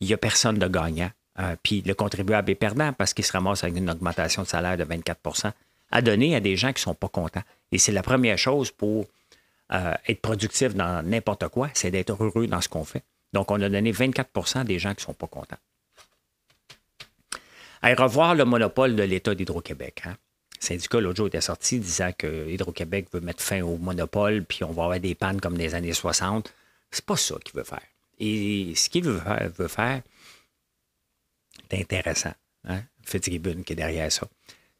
il 0.00 0.06
n'y 0.06 0.14
a 0.14 0.16
personne 0.16 0.58
de 0.58 0.66
gagnant. 0.66 1.10
Euh, 1.38 1.56
puis 1.62 1.82
le 1.82 1.94
contribuable 1.94 2.50
est 2.50 2.56
perdant 2.56 2.92
parce 2.92 3.14
qu'il 3.14 3.24
se 3.24 3.32
ramasse 3.32 3.64
avec 3.64 3.76
une 3.76 3.90
augmentation 3.90 4.42
de 4.42 4.48
salaire 4.48 4.76
de 4.76 4.84
24% 4.84 5.52
à 5.90 6.02
donner 6.02 6.34
à 6.36 6.40
des 6.40 6.56
gens 6.56 6.68
qui 6.68 6.80
ne 6.80 6.92
sont 6.92 6.94
pas 6.94 7.08
contents. 7.08 7.42
Et 7.72 7.78
c'est 7.78 7.92
la 7.92 8.02
première 8.02 8.38
chose 8.38 8.70
pour 8.70 9.06
euh, 9.72 9.94
être 10.08 10.20
productif 10.20 10.74
dans 10.74 11.04
n'importe 11.06 11.48
quoi, 11.48 11.70
c'est 11.74 11.90
d'être 11.90 12.10
heureux 12.22 12.46
dans 12.46 12.60
ce 12.60 12.68
qu'on 12.68 12.84
fait. 12.84 13.02
Donc, 13.32 13.50
on 13.50 13.60
a 13.60 13.68
donné 13.68 13.92
24% 13.92 14.64
des 14.64 14.78
gens 14.78 14.90
qui 14.90 15.02
ne 15.02 15.06
sont 15.06 15.14
pas 15.14 15.28
contents. 15.28 15.58
À 17.82 17.94
revoir 17.94 18.34
le 18.34 18.44
monopole 18.44 18.94
de 18.94 19.02
l'État 19.02 19.34
d'Hydro-Québec. 19.34 20.02
Hein. 20.04 20.16
Le 20.60 20.66
syndicat, 20.66 21.00
l'autre 21.00 21.16
jour, 21.16 21.28
était 21.28 21.40
sorti 21.40 21.78
disant 21.78 22.12
que 22.16 22.48
Hydro-Québec 22.48 23.08
veut 23.12 23.20
mettre 23.20 23.42
fin 23.42 23.62
au 23.62 23.78
monopole, 23.78 24.44
puis 24.44 24.64
on 24.64 24.72
va 24.72 24.84
avoir 24.84 25.00
des 25.00 25.14
pannes 25.14 25.40
comme 25.40 25.56
des 25.56 25.74
années 25.74 25.94
60. 25.94 26.52
C'est 26.90 27.04
pas 27.04 27.16
ça 27.16 27.36
qu'il 27.42 27.54
veut 27.54 27.64
faire. 27.64 27.82
Et 28.18 28.74
ce 28.76 28.90
qu'il 28.90 29.04
veut 29.04 29.68
faire, 29.68 30.02
c'est 31.70 31.80
intéressant, 31.80 32.34
hein? 32.64 32.82
Fitzgibbon 33.02 33.62
qui 33.62 33.72
est 33.72 33.76
derrière 33.76 34.12
ça. 34.12 34.28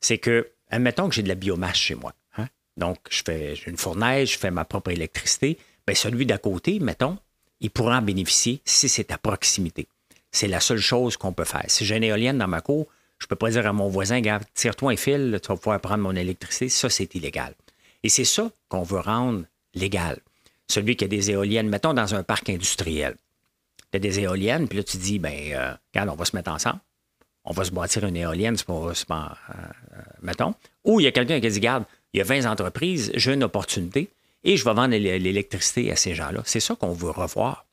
C'est 0.01 0.19
que, 0.19 0.51
admettons 0.69 1.09
que 1.09 1.15
j'ai 1.15 1.23
de 1.23 1.29
la 1.29 1.35
biomasse 1.35 1.77
chez 1.77 1.95
moi. 1.95 2.13
Hein. 2.37 2.49
Donc, 2.77 2.99
je 3.09 3.23
fais 3.25 3.55
une 3.67 3.79
fournaise, 3.79 4.31
je 4.31 4.39
fais 4.39 4.51
ma 4.51 4.67
propre 4.67 4.91
électricité. 4.91 5.59
Bien, 5.87 5.95
celui 5.95 6.27
d'à 6.27 6.37
côté, 6.37 6.81
mettons, 6.81 7.17
il 7.61 7.71
pourra 7.71 7.99
en 7.99 8.03
bénéficier 8.03 8.61
si 8.67 8.91
c'est 8.91 9.11
à 9.11 9.19
proximité. 9.19 9.89
C'est 10.33 10.49
la 10.49 10.61
seule 10.61 10.79
chose 10.79 11.17
qu'on 11.17 11.33
peut 11.33 11.45
faire. 11.45 11.65
Si 11.69 11.85
j'ai 11.85 11.97
une 11.97 12.05
éolienne 12.05 12.39
dans 12.39 12.49
ma 12.49 12.61
cour, 12.61 12.87
je 13.19 13.27
ne 13.27 13.29
peux 13.29 13.37
pas 13.37 13.51
dire 13.51 13.67
à 13.67 13.73
mon 13.73 13.89
voisin, 13.89 14.21
gars, 14.21 14.41
tire-toi 14.55 14.93
un 14.93 14.97
fil, 14.97 15.39
tu 15.43 15.49
vas 15.49 15.57
pouvoir 15.57 15.81
prendre 15.81 16.03
mon 16.03 16.17
électricité. 16.17 16.69
Ça, 16.69 16.89
c'est 16.89 17.15
illégal. 17.15 17.55
Et 18.03 18.09
c'est 18.09 18.25
ça 18.25 18.51
qu'on 18.69 18.83
veut 18.83 19.01
rendre 19.01 19.45
légal. 19.75 20.19
Celui 20.69 20.97
qui 20.97 21.05
a 21.05 21.09
des 21.09 21.31
éoliennes, 21.31 21.69
mettons 21.69 21.93
dans 21.93 22.15
un 22.15 22.23
parc 22.23 22.49
industriel. 22.49 23.17
Tu 23.91 23.97
as 23.97 24.01
des 24.01 24.21
éoliennes, 24.21 24.69
puis 24.69 24.79
là, 24.79 24.85
tu 24.85 24.97
dis, 24.97 25.19
ben, 25.19 25.53
euh, 25.53 25.75
regarde, 25.93 26.09
on 26.09 26.15
va 26.15 26.25
se 26.25 26.35
mettre 26.35 26.51
ensemble. 26.51 26.79
On 27.45 27.53
va 27.53 27.65
se 27.65 27.73
bâtir 27.73 28.05
une 28.05 28.17
éolienne, 28.17 28.57
c'est 28.57 28.67
pas, 28.67 29.37
euh, 29.51 29.55
mettons. 30.23 30.55
Ou 30.85 31.01
il 31.01 31.05
y 31.05 31.07
a 31.07 31.13
quelqu'un 31.13 31.41
qui 31.41 31.49
dit, 31.49 31.59
regarde, 31.59 31.85
il 32.13 32.19
y 32.19 32.21
a 32.21 32.25
20 32.25 32.47
entreprises, 32.47 33.11
j'ai 33.15 33.35
une 33.35 33.45
opportunité 33.45 34.11
et 34.45 34.57
je 34.57 34.65
vais 34.65 34.75
vendre 34.75 34.95
l'électricité 34.95 35.91
à 35.91 35.97
ces 35.97 36.15
gens-là. 36.15 36.43
C'est 36.45 36.61
ça 36.61 36.75
qu'on 36.75 36.93
veut 36.93 37.11
revoir. 37.11 37.67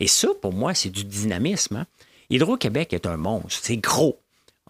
Et 0.00 0.06
ça, 0.06 0.28
pour 0.40 0.52
moi, 0.52 0.74
c'est 0.74 0.90
du 0.90 1.04
dynamisme. 1.04 1.76
Hein. 1.76 1.86
Hydro-Québec 2.30 2.92
est 2.92 3.06
un 3.06 3.16
monstre. 3.16 3.60
C'est 3.62 3.76
gros. 3.76 4.20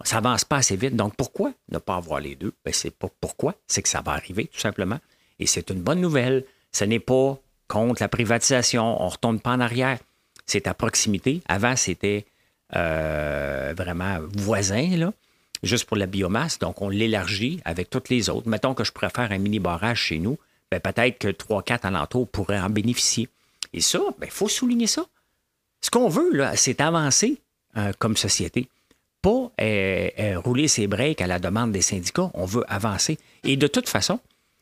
Ça 0.02 0.18
avance 0.18 0.44
pas 0.44 0.56
assez 0.56 0.76
vite. 0.76 0.96
Donc, 0.96 1.14
pourquoi 1.16 1.52
ne 1.70 1.78
pas 1.78 1.96
avoir 1.96 2.20
les 2.20 2.34
deux? 2.34 2.52
Ben, 2.64 2.74
c'est 2.74 2.90
pas 2.90 3.08
pourquoi. 3.20 3.54
C'est 3.66 3.82
que 3.82 3.88
ça 3.88 4.00
va 4.00 4.12
arriver, 4.12 4.46
tout 4.46 4.60
simplement. 4.60 4.98
Et 5.38 5.46
c'est 5.46 5.70
une 5.70 5.80
bonne 5.80 6.00
nouvelle. 6.00 6.44
Ce 6.72 6.84
n'est 6.84 7.00
pas 7.00 7.38
contre 7.68 8.02
la 8.02 8.08
privatisation. 8.08 9.00
On 9.00 9.06
ne 9.06 9.10
retourne 9.10 9.40
pas 9.40 9.52
en 9.52 9.60
arrière. 9.60 9.98
C'est 10.46 10.66
à 10.66 10.74
proximité. 10.74 11.42
Avant, 11.46 11.76
c'était 11.76 12.26
euh, 12.74 13.72
vraiment 13.76 14.18
voisin, 14.32 14.96
là, 14.96 15.12
juste 15.62 15.84
pour 15.84 15.96
la 15.96 16.06
biomasse. 16.06 16.58
Donc, 16.58 16.82
on 16.82 16.88
l'élargit 16.88 17.60
avec 17.64 17.88
toutes 17.88 18.08
les 18.08 18.28
autres. 18.30 18.48
Mettons 18.48 18.74
que 18.74 18.84
je 18.84 18.92
préfère 18.92 19.30
un 19.30 19.38
mini 19.38 19.60
barrage 19.60 20.00
chez 20.00 20.18
nous. 20.18 20.38
Ben, 20.70 20.80
peut-être 20.80 21.18
que 21.18 21.28
3-4 21.28 21.86
alentours 21.86 22.28
pourraient 22.28 22.60
en 22.60 22.70
bénéficier. 22.70 23.28
Et 23.72 23.80
ça, 23.80 24.00
il 24.00 24.20
ben, 24.20 24.30
faut 24.30 24.48
souligner 24.48 24.88
ça. 24.88 25.04
Ce 25.80 25.90
qu'on 25.90 26.08
veut, 26.08 26.32
là, 26.32 26.56
c'est 26.56 26.80
avancer 26.80 27.40
euh, 27.76 27.92
comme 27.98 28.16
société. 28.16 28.68
Pas 29.22 29.50
euh, 29.60 30.38
rouler 30.44 30.68
ses 30.68 30.86
breaks 30.86 31.20
à 31.20 31.26
la 31.26 31.38
demande 31.38 31.72
des 31.72 31.80
syndicats. 31.80 32.30
On 32.34 32.44
veut 32.44 32.64
avancer. 32.68 33.18
Et 33.42 33.56
de 33.56 33.66
toute 33.66 33.88
façon, 33.88 34.20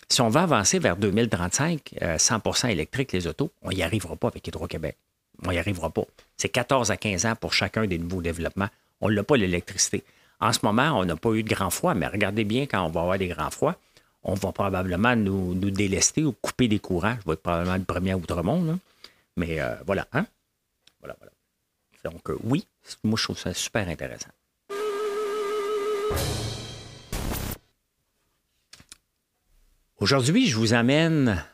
si 0.09 0.21
on 0.21 0.29
va 0.29 0.43
avancer 0.43 0.79
vers 0.79 0.97
2035, 0.97 1.95
100% 2.01 2.69
électrique 2.69 3.13
les 3.13 3.27
autos, 3.27 3.51
on 3.63 3.71
n'y 3.71 3.83
arrivera 3.83 4.15
pas 4.17 4.29
avec 4.29 4.47
Hydro-Québec. 4.47 4.97
On 5.45 5.51
n'y 5.51 5.59
arrivera 5.59 5.91
pas. 5.91 6.05
C'est 6.37 6.49
14 6.49 6.91
à 6.91 6.97
15 6.97 7.27
ans 7.27 7.35
pour 7.35 7.53
chacun 7.53 7.87
des 7.87 7.99
nouveaux 7.99 8.23
développements. 8.23 8.69
On 9.01 9.11
n'a 9.11 9.25
pas 9.25 9.37
l'électricité. 9.37 10.05
En 10.41 10.53
ce 10.53 10.61
moment, 10.63 10.99
on 10.99 11.05
n'a 11.05 11.17
pas 11.17 11.31
eu 11.31 11.43
de 11.43 11.49
grand 11.49 11.71
froid, 11.71 11.95
mais 11.95 12.07
regardez 12.07 12.45
bien 12.45 12.67
quand 12.67 12.85
on 12.85 12.89
va 12.89 13.01
avoir 13.01 13.19
des 13.19 13.29
grands 13.29 13.51
froids, 13.51 13.77
on 14.25 14.35
va 14.35 14.53
probablement 14.53 15.17
nous, 15.17 15.55
délester 15.55 16.25
ou 16.25 16.33
couper 16.33 16.69
des 16.69 16.79
courants. 16.79 17.17
Je 17.21 17.27
vais 17.27 17.35
être 17.35 17.43
probablement 17.43 17.77
le 17.77 17.85
premier 17.85 18.13
à 18.13 18.17
Outremont. 18.17 18.79
Mais 19.37 19.61
euh, 19.61 19.75
voilà, 19.87 20.07
hein? 20.13 20.27
Voilà, 21.01 21.17
voilà. 21.19 21.32
Donc, 22.05 22.31
euh, 22.31 22.39
oui, 22.43 22.67
moi, 23.05 23.17
je 23.17 23.25
trouve 23.25 23.39
ça 23.39 23.55
super 23.55 23.89
intéressant. 23.89 24.31
Aujourd'hui, 29.99 30.47
je 30.47 30.57
vous 30.57 30.75
amène 30.75 31.45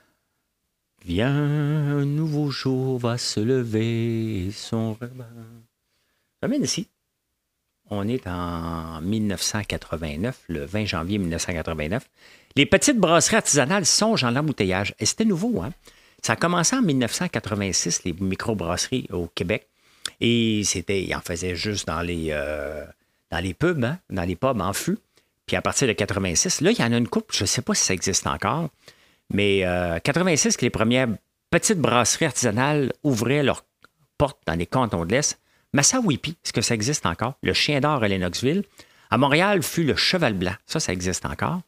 Viens, 1.05 1.35
un 1.35 2.05
nouveau 2.05 2.51
jour 2.51 2.99
va 2.99 3.19
se 3.19 3.41
lever, 3.41 4.51
son 4.53 4.97
J'amène 6.43 6.65
ici. 6.65 6.89
On 7.91 8.07
est 8.07 8.27
en 8.27 9.01
1989, 9.01 10.45
le 10.49 10.65
20 10.65 10.85
janvier 10.85 11.19
1989. 11.19 12.09
Les 12.57 12.67
petites 12.67 12.99
brasseries 12.99 13.37
artisanales 13.37 13.87
songent 13.87 14.25
en 14.25 14.31
l'embouteillage. 14.31 14.95
Et 14.99 15.07
c'était 15.07 15.25
nouveau, 15.25 15.63
hein? 15.63 15.73
Ça 16.23 16.35
a 16.35 16.37
commencé 16.37 16.77
en 16.77 16.83
1986, 16.83 18.05
les 18.05 18.13
microbrasseries 18.13 19.07
au 19.11 19.29
Québec. 19.29 19.69
Et 20.21 20.63
c'était, 20.65 21.03
ils 21.03 21.15
en 21.15 21.21
faisaient 21.21 21.55
juste 21.55 21.87
dans 21.87 22.01
les, 22.01 22.29
euh, 22.31 22.85
dans 23.31 23.39
les 23.39 23.55
pubs, 23.55 23.85
hein? 23.85 23.99
dans 24.11 24.25
les 24.25 24.37
pubs 24.37 24.61
en 24.61 24.73
fût. 24.73 24.99
Puis 25.47 25.57
à 25.57 25.63
partir 25.63 25.89
de 25.89 25.93
86, 25.93 26.61
là, 26.61 26.71
il 26.71 26.79
y 26.79 26.83
en 26.83 26.93
a 26.93 26.97
une 26.97 27.09
coupe, 27.09 27.33
je 27.33 27.45
ne 27.45 27.47
sais 27.47 27.63
pas 27.63 27.75
si 27.75 27.85
ça 27.85 27.95
existe 27.95 28.27
encore. 28.27 28.69
Mais 29.33 29.61
86, 30.05 30.55
euh, 30.55 30.59
que 30.59 30.65
les 30.65 30.71
premières 30.71 31.09
petites 31.51 31.79
brasseries 31.79 32.27
artisanales 32.27 32.93
ouvraient 33.03 33.43
leurs 33.43 33.65
portes 34.19 34.41
dans 34.47 34.55
les 34.55 34.67
cantons 34.67 35.05
de 35.05 35.13
l'Est. 35.13 35.39
Massawipi, 35.73 36.37
est-ce 36.45 36.53
que 36.53 36.61
ça 36.61 36.75
existe 36.75 37.07
encore? 37.07 37.35
Le 37.43 37.53
Chien 37.53 37.81
d'or 37.81 38.03
à 38.03 38.09
Lennoxville. 38.09 38.65
À 39.11 39.19
Montréal 39.19 39.63
fut 39.63 39.85
le 39.85 39.97
Cheval 39.97 40.35
Blanc. 40.35 40.55
Ça, 40.67 40.81
ça 40.81 40.93
existe 40.93 41.25
encore. 41.25 41.61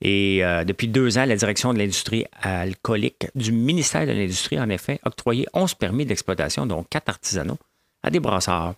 Et 0.00 0.44
euh, 0.44 0.64
depuis 0.64 0.88
deux 0.88 1.16
ans, 1.16 1.24
la 1.24 1.36
direction 1.36 1.72
de 1.72 1.78
l'industrie 1.78 2.26
alcoolique 2.42 3.26
du 3.34 3.52
ministère 3.52 4.04
de 4.04 4.12
l'Industrie, 4.12 4.58
en 4.58 4.68
effet, 4.68 4.98
octroyé 5.04 5.46
11 5.54 5.74
permis 5.74 6.04
d'exploitation, 6.04 6.66
dont 6.66 6.82
quatre 6.82 7.08
artisanaux, 7.08 7.58
à 8.02 8.10
des 8.10 8.20
brasseurs. 8.20 8.74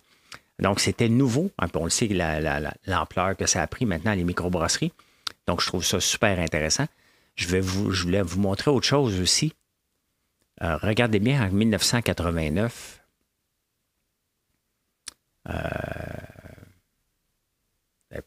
Donc, 0.59 0.79
c'était 0.79 1.09
nouveau. 1.09 1.51
On 1.73 1.83
le 1.83 1.89
sait, 1.89 2.07
l'ampleur 2.87 3.35
que 3.35 3.45
ça 3.45 3.61
a 3.61 3.67
pris 3.67 3.85
maintenant, 3.85 4.13
les 4.13 4.23
microbrasseries. 4.23 4.93
Donc, 5.47 5.61
je 5.61 5.67
trouve 5.67 5.83
ça 5.83 5.99
super 5.99 6.39
intéressant. 6.39 6.87
Je, 7.35 7.47
vais 7.47 7.59
vous, 7.59 7.91
je 7.91 8.03
voulais 8.03 8.21
vous 8.21 8.39
montrer 8.39 8.71
autre 8.71 8.87
chose 8.87 9.19
aussi. 9.19 9.53
Euh, 10.63 10.77
regardez 10.77 11.19
bien 11.19 11.45
en 11.45 11.51
1989. 11.51 13.01
Euh, 15.49 15.53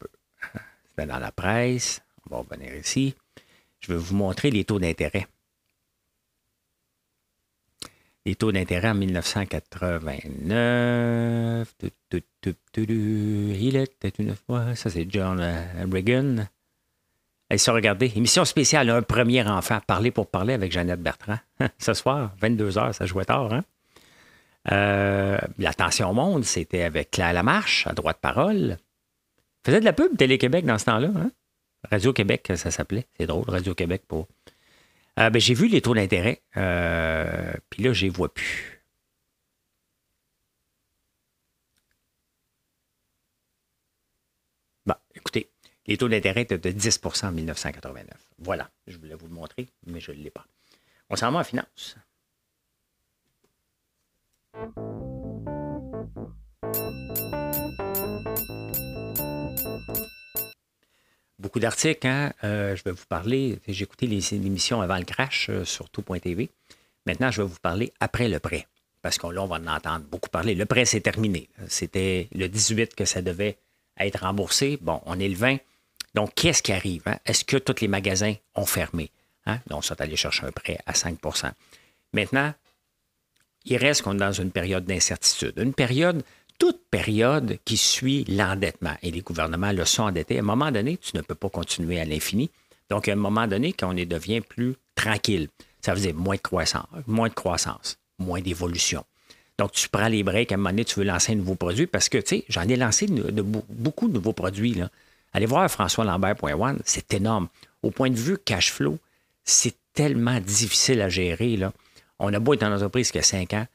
C'était 0.88 1.06
dans 1.06 1.18
la 1.18 1.32
presse. 1.32 2.02
On 2.26 2.34
va 2.34 2.42
revenir 2.42 2.74
ici. 2.74 3.14
Je 3.80 3.92
vais 3.92 3.98
vous 3.98 4.14
montrer 4.14 4.50
les 4.50 4.64
taux 4.64 4.78
d'intérêt. 4.78 5.26
Les 8.26 8.34
taux 8.34 8.52
d'intérêt 8.52 8.90
en 8.90 8.94
1989. 8.94 11.74
Il 12.76 13.76
était 13.76 14.12
une 14.18 14.34
fois. 14.34 14.74
Ça, 14.74 14.90
c'est 14.90 15.06
John 15.08 15.40
euh, 15.40 15.86
Reagan. 15.90 16.46
Allez 17.50 17.58
ça 17.58 17.72
regarder. 17.72 18.12
Émission 18.14 18.44
spéciale, 18.44 18.90
un 18.90 19.00
premier 19.00 19.42
enfant, 19.42 19.80
parler 19.86 20.10
pour 20.10 20.26
parler 20.26 20.52
avec 20.52 20.70
Jeannette 20.70 21.00
Bertrand. 21.00 21.38
Ce 21.78 21.94
soir, 21.94 22.32
22h, 22.42 22.92
ça 22.92 23.06
jouait 23.06 23.24
tard. 23.24 23.54
Hein? 23.54 23.64
Euh, 24.70 25.38
la 25.58 25.72
tension 25.72 26.12
monde, 26.12 26.44
c'était 26.44 26.82
avec 26.82 27.10
Claire 27.10 27.32
Lamarche, 27.32 27.86
à 27.86 27.94
droite 27.94 28.18
parole. 28.20 28.76
Faisait 29.64 29.80
de 29.80 29.84
la 29.84 29.94
pub 29.94 30.14
Télé-Québec 30.16 30.66
dans 30.66 30.76
ce 30.76 30.84
temps-là. 30.86 31.08
Hein? 31.16 31.30
Radio-Québec, 31.90 32.52
ça 32.56 32.70
s'appelait. 32.70 33.06
C'est 33.18 33.26
drôle, 33.26 33.48
Radio-Québec 33.48 34.02
pour. 34.06 34.26
Euh, 35.18 35.30
ben, 35.30 35.40
j'ai 35.40 35.54
vu 35.54 35.66
les 35.68 35.80
taux 35.80 35.94
d'intérêt. 35.94 36.42
Euh, 36.56 37.52
puis 37.70 37.82
là, 37.82 37.92
je 37.92 38.04
les 38.06 38.10
vois 38.10 38.32
plus. 38.32 38.82
Bon, 44.86 44.94
écoutez, 45.14 45.50
les 45.86 45.96
taux 45.96 46.08
d'intérêt 46.08 46.42
étaient 46.42 46.58
de 46.58 46.70
10% 46.70 47.26
en 47.26 47.32
1989. 47.32 48.16
Voilà, 48.38 48.70
je 48.86 48.96
voulais 48.96 49.14
vous 49.14 49.26
le 49.26 49.34
montrer, 49.34 49.68
mais 49.86 50.00
je 50.00 50.12
ne 50.12 50.18
l'ai 50.18 50.30
pas. 50.30 50.46
On 51.10 51.16
s'en 51.16 51.32
va 51.32 51.40
en 51.40 51.44
finance. 51.44 51.96
Beaucoup 61.48 61.60
d'articles. 61.60 62.06
Hein? 62.06 62.30
je 62.42 62.82
vais 62.84 62.90
vous 62.90 63.06
parler. 63.08 63.58
J'ai 63.66 63.84
écouté 63.84 64.06
les 64.06 64.34
émissions 64.34 64.82
avant 64.82 64.98
le 64.98 65.04
crash 65.04 65.50
sur 65.64 65.88
tout.tv. 65.88 66.50
Maintenant, 67.06 67.30
je 67.30 67.40
vais 67.40 67.48
vous 67.48 67.58
parler 67.62 67.90
après 68.00 68.28
le 68.28 68.38
prêt. 68.38 68.66
Parce 69.00 69.16
que 69.16 69.28
là, 69.28 69.42
on 69.42 69.46
va 69.46 69.56
en 69.56 69.66
entendre 69.66 70.04
beaucoup 70.04 70.28
parler. 70.28 70.54
Le 70.54 70.66
prêt, 70.66 70.84
c'est 70.84 71.00
terminé. 71.00 71.48
C'était 71.66 72.28
le 72.34 72.48
18 72.48 72.94
que 72.94 73.06
ça 73.06 73.22
devait 73.22 73.56
être 73.98 74.20
remboursé. 74.20 74.78
Bon, 74.82 75.00
on 75.06 75.18
est 75.18 75.28
le 75.28 75.36
20. 75.36 75.56
Donc, 76.14 76.34
qu'est-ce 76.34 76.62
qui 76.62 76.72
arrive? 76.72 77.02
Hein? 77.06 77.16
Est-ce 77.24 77.46
que 77.46 77.56
tous 77.56 77.80
les 77.80 77.88
magasins 77.88 78.34
ont 78.54 78.66
fermé? 78.66 79.10
Hein? 79.46 79.60
Donc, 79.68 79.86
ça 79.86 79.94
allé 80.00 80.16
chercher 80.16 80.44
un 80.44 80.52
prêt 80.52 80.78
à 80.84 80.92
5% 80.92 81.50
Maintenant, 82.12 82.52
il 83.64 83.78
reste 83.78 84.02
qu'on 84.02 84.16
est 84.16 84.18
dans 84.18 84.32
une 84.32 84.50
période 84.50 84.84
d'incertitude. 84.84 85.54
Une 85.56 85.72
période, 85.72 86.22
toute 86.58 86.80
période 86.90 87.58
qui 87.64 87.76
suit 87.76 88.24
l'endettement. 88.24 88.94
Et 89.02 89.10
les 89.10 89.20
gouvernements 89.20 89.72
le 89.72 89.84
sont 89.84 90.02
endettés. 90.02 90.36
À 90.36 90.40
un 90.40 90.44
moment 90.44 90.70
donné, 90.70 90.96
tu 90.96 91.16
ne 91.16 91.22
peux 91.22 91.34
pas 91.34 91.48
continuer 91.48 92.00
à 92.00 92.04
l'infini. 92.04 92.50
Donc, 92.90 93.08
à 93.08 93.12
un 93.12 93.16
moment 93.16 93.46
donné, 93.46 93.72
quand 93.72 93.90
on 93.90 93.94
devient 93.94 94.40
plus 94.40 94.74
tranquille, 94.94 95.48
ça 95.80 95.94
veut 95.94 96.00
dire 96.00 96.14
moins 96.14 96.36
de 96.36 96.40
croissance, 96.40 96.86
moins 97.06 97.28
de 97.28 97.34
croissance, 97.34 97.98
moins 98.18 98.40
d'évolution. 98.40 99.04
Donc, 99.58 99.72
tu 99.72 99.88
prends 99.88 100.08
les 100.08 100.22
breaks, 100.22 100.52
à 100.52 100.54
un 100.54 100.58
moment 100.58 100.70
donné, 100.70 100.84
tu 100.84 100.98
veux 101.00 101.04
lancer 101.04 101.32
un 101.32 101.36
nouveau 101.36 101.54
produit 101.54 101.86
parce 101.86 102.08
que, 102.08 102.18
tu 102.18 102.36
sais, 102.38 102.44
j'en 102.48 102.62
ai 102.62 102.76
lancé 102.76 103.06
beaucoup 103.68 104.08
de 104.08 104.14
nouveaux 104.14 104.32
produits. 104.32 104.80
Allez 105.32 105.46
voir 105.46 105.70
françoislambert.one, 105.70 106.80
c'est 106.84 107.12
énorme. 107.14 107.48
Au 107.82 107.90
point 107.90 108.10
de 108.10 108.16
vue 108.16 108.38
cash 108.38 108.72
flow, 108.72 108.98
c'est 109.44 109.74
tellement 109.92 110.40
difficile 110.40 111.00
à 111.02 111.08
gérer. 111.08 111.58
On 112.18 112.32
a 112.32 112.38
beau 112.38 112.54
être 112.54 112.62
une 112.62 112.72
entreprise 112.72 113.10
qui 113.10 113.18
a 113.18 113.22
5 113.22 113.52
ans, 113.54 113.66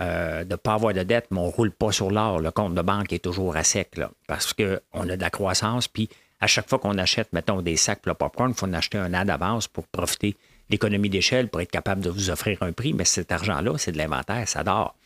euh, 0.00 0.44
de 0.44 0.50
ne 0.50 0.56
pas 0.56 0.74
avoir 0.74 0.94
de 0.94 1.02
dette, 1.02 1.26
mais 1.30 1.38
on 1.38 1.46
ne 1.46 1.52
roule 1.52 1.70
pas 1.70 1.92
sur 1.92 2.10
l'or. 2.10 2.40
Le 2.40 2.50
compte 2.50 2.74
de 2.74 2.82
banque 2.82 3.12
est 3.12 3.18
toujours 3.22 3.56
à 3.56 3.64
sec 3.64 4.00
parce 4.26 4.54
qu'on 4.54 5.08
a 5.08 5.16
de 5.16 5.20
la 5.20 5.30
croissance. 5.30 5.86
Puis 5.86 6.08
à 6.40 6.46
chaque 6.46 6.68
fois 6.68 6.78
qu'on 6.78 6.96
achète, 6.98 7.32
mettons, 7.32 7.60
des 7.62 7.76
sacs 7.76 8.00
pour 8.00 8.10
le 8.10 8.14
popcorn, 8.14 8.50
il 8.50 8.56
faut 8.56 8.66
en 8.66 8.72
acheter 8.72 8.98
un 8.98 9.12
an 9.14 9.24
d'avance 9.24 9.68
pour 9.68 9.86
profiter 9.86 10.32
de 10.32 10.36
l'économie 10.70 11.10
d'échelle, 11.10 11.48
pour 11.48 11.60
être 11.60 11.70
capable 11.70 12.00
de 12.00 12.10
vous 12.10 12.30
offrir 12.30 12.62
un 12.62 12.72
prix. 12.72 12.94
Mais 12.94 13.04
cet 13.04 13.30
argent-là, 13.32 13.76
c'est 13.76 13.92
de 13.92 13.98
l'inventaire, 13.98 14.48
ça 14.48 14.64
dort. 14.64 14.96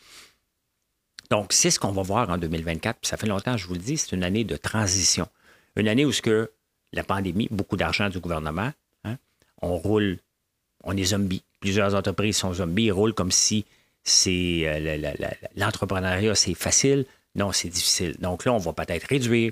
Donc, 1.29 1.51
c'est 1.51 1.69
ce 1.69 1.79
qu'on 1.79 1.91
va 1.91 2.01
voir 2.01 2.29
en 2.29 2.37
2024. 2.37 2.99
Puis 3.01 3.09
ça 3.09 3.17
fait 3.17 3.27
longtemps, 3.27 3.57
je 3.57 3.67
vous 3.67 3.73
le 3.73 3.81
dis, 3.81 3.97
c'est 3.97 4.15
une 4.15 4.23
année 4.23 4.45
de 4.45 4.55
transition. 4.55 5.27
Une 5.75 5.89
année 5.89 6.05
où 6.05 6.11
ce 6.11 6.21
que 6.21 6.51
la 6.93 7.03
pandémie, 7.03 7.49
beaucoup 7.51 7.75
d'argent 7.75 8.09
du 8.09 8.19
gouvernement, 8.19 8.71
hein, 9.03 9.17
on 9.61 9.75
roule, 9.75 10.19
on 10.83 10.95
est 10.95 11.03
zombies. 11.03 11.43
Plusieurs 11.59 11.93
entreprises 11.95 12.37
sont 12.37 12.53
zombies, 12.53 12.85
ils 12.85 12.91
roulent 12.91 13.13
comme 13.13 13.31
si 13.31 13.65
c'est 14.07 14.61
euh, 14.63 15.11
l'entrepreneuriat, 15.57 16.33
c'est 16.33 16.53
facile. 16.53 17.05
Non, 17.35 17.51
c'est 17.51 17.67
difficile. 17.67 18.15
Donc 18.19 18.45
là, 18.45 18.53
on 18.53 18.57
va 18.57 18.71
peut-être 18.71 19.03
réduire, 19.03 19.51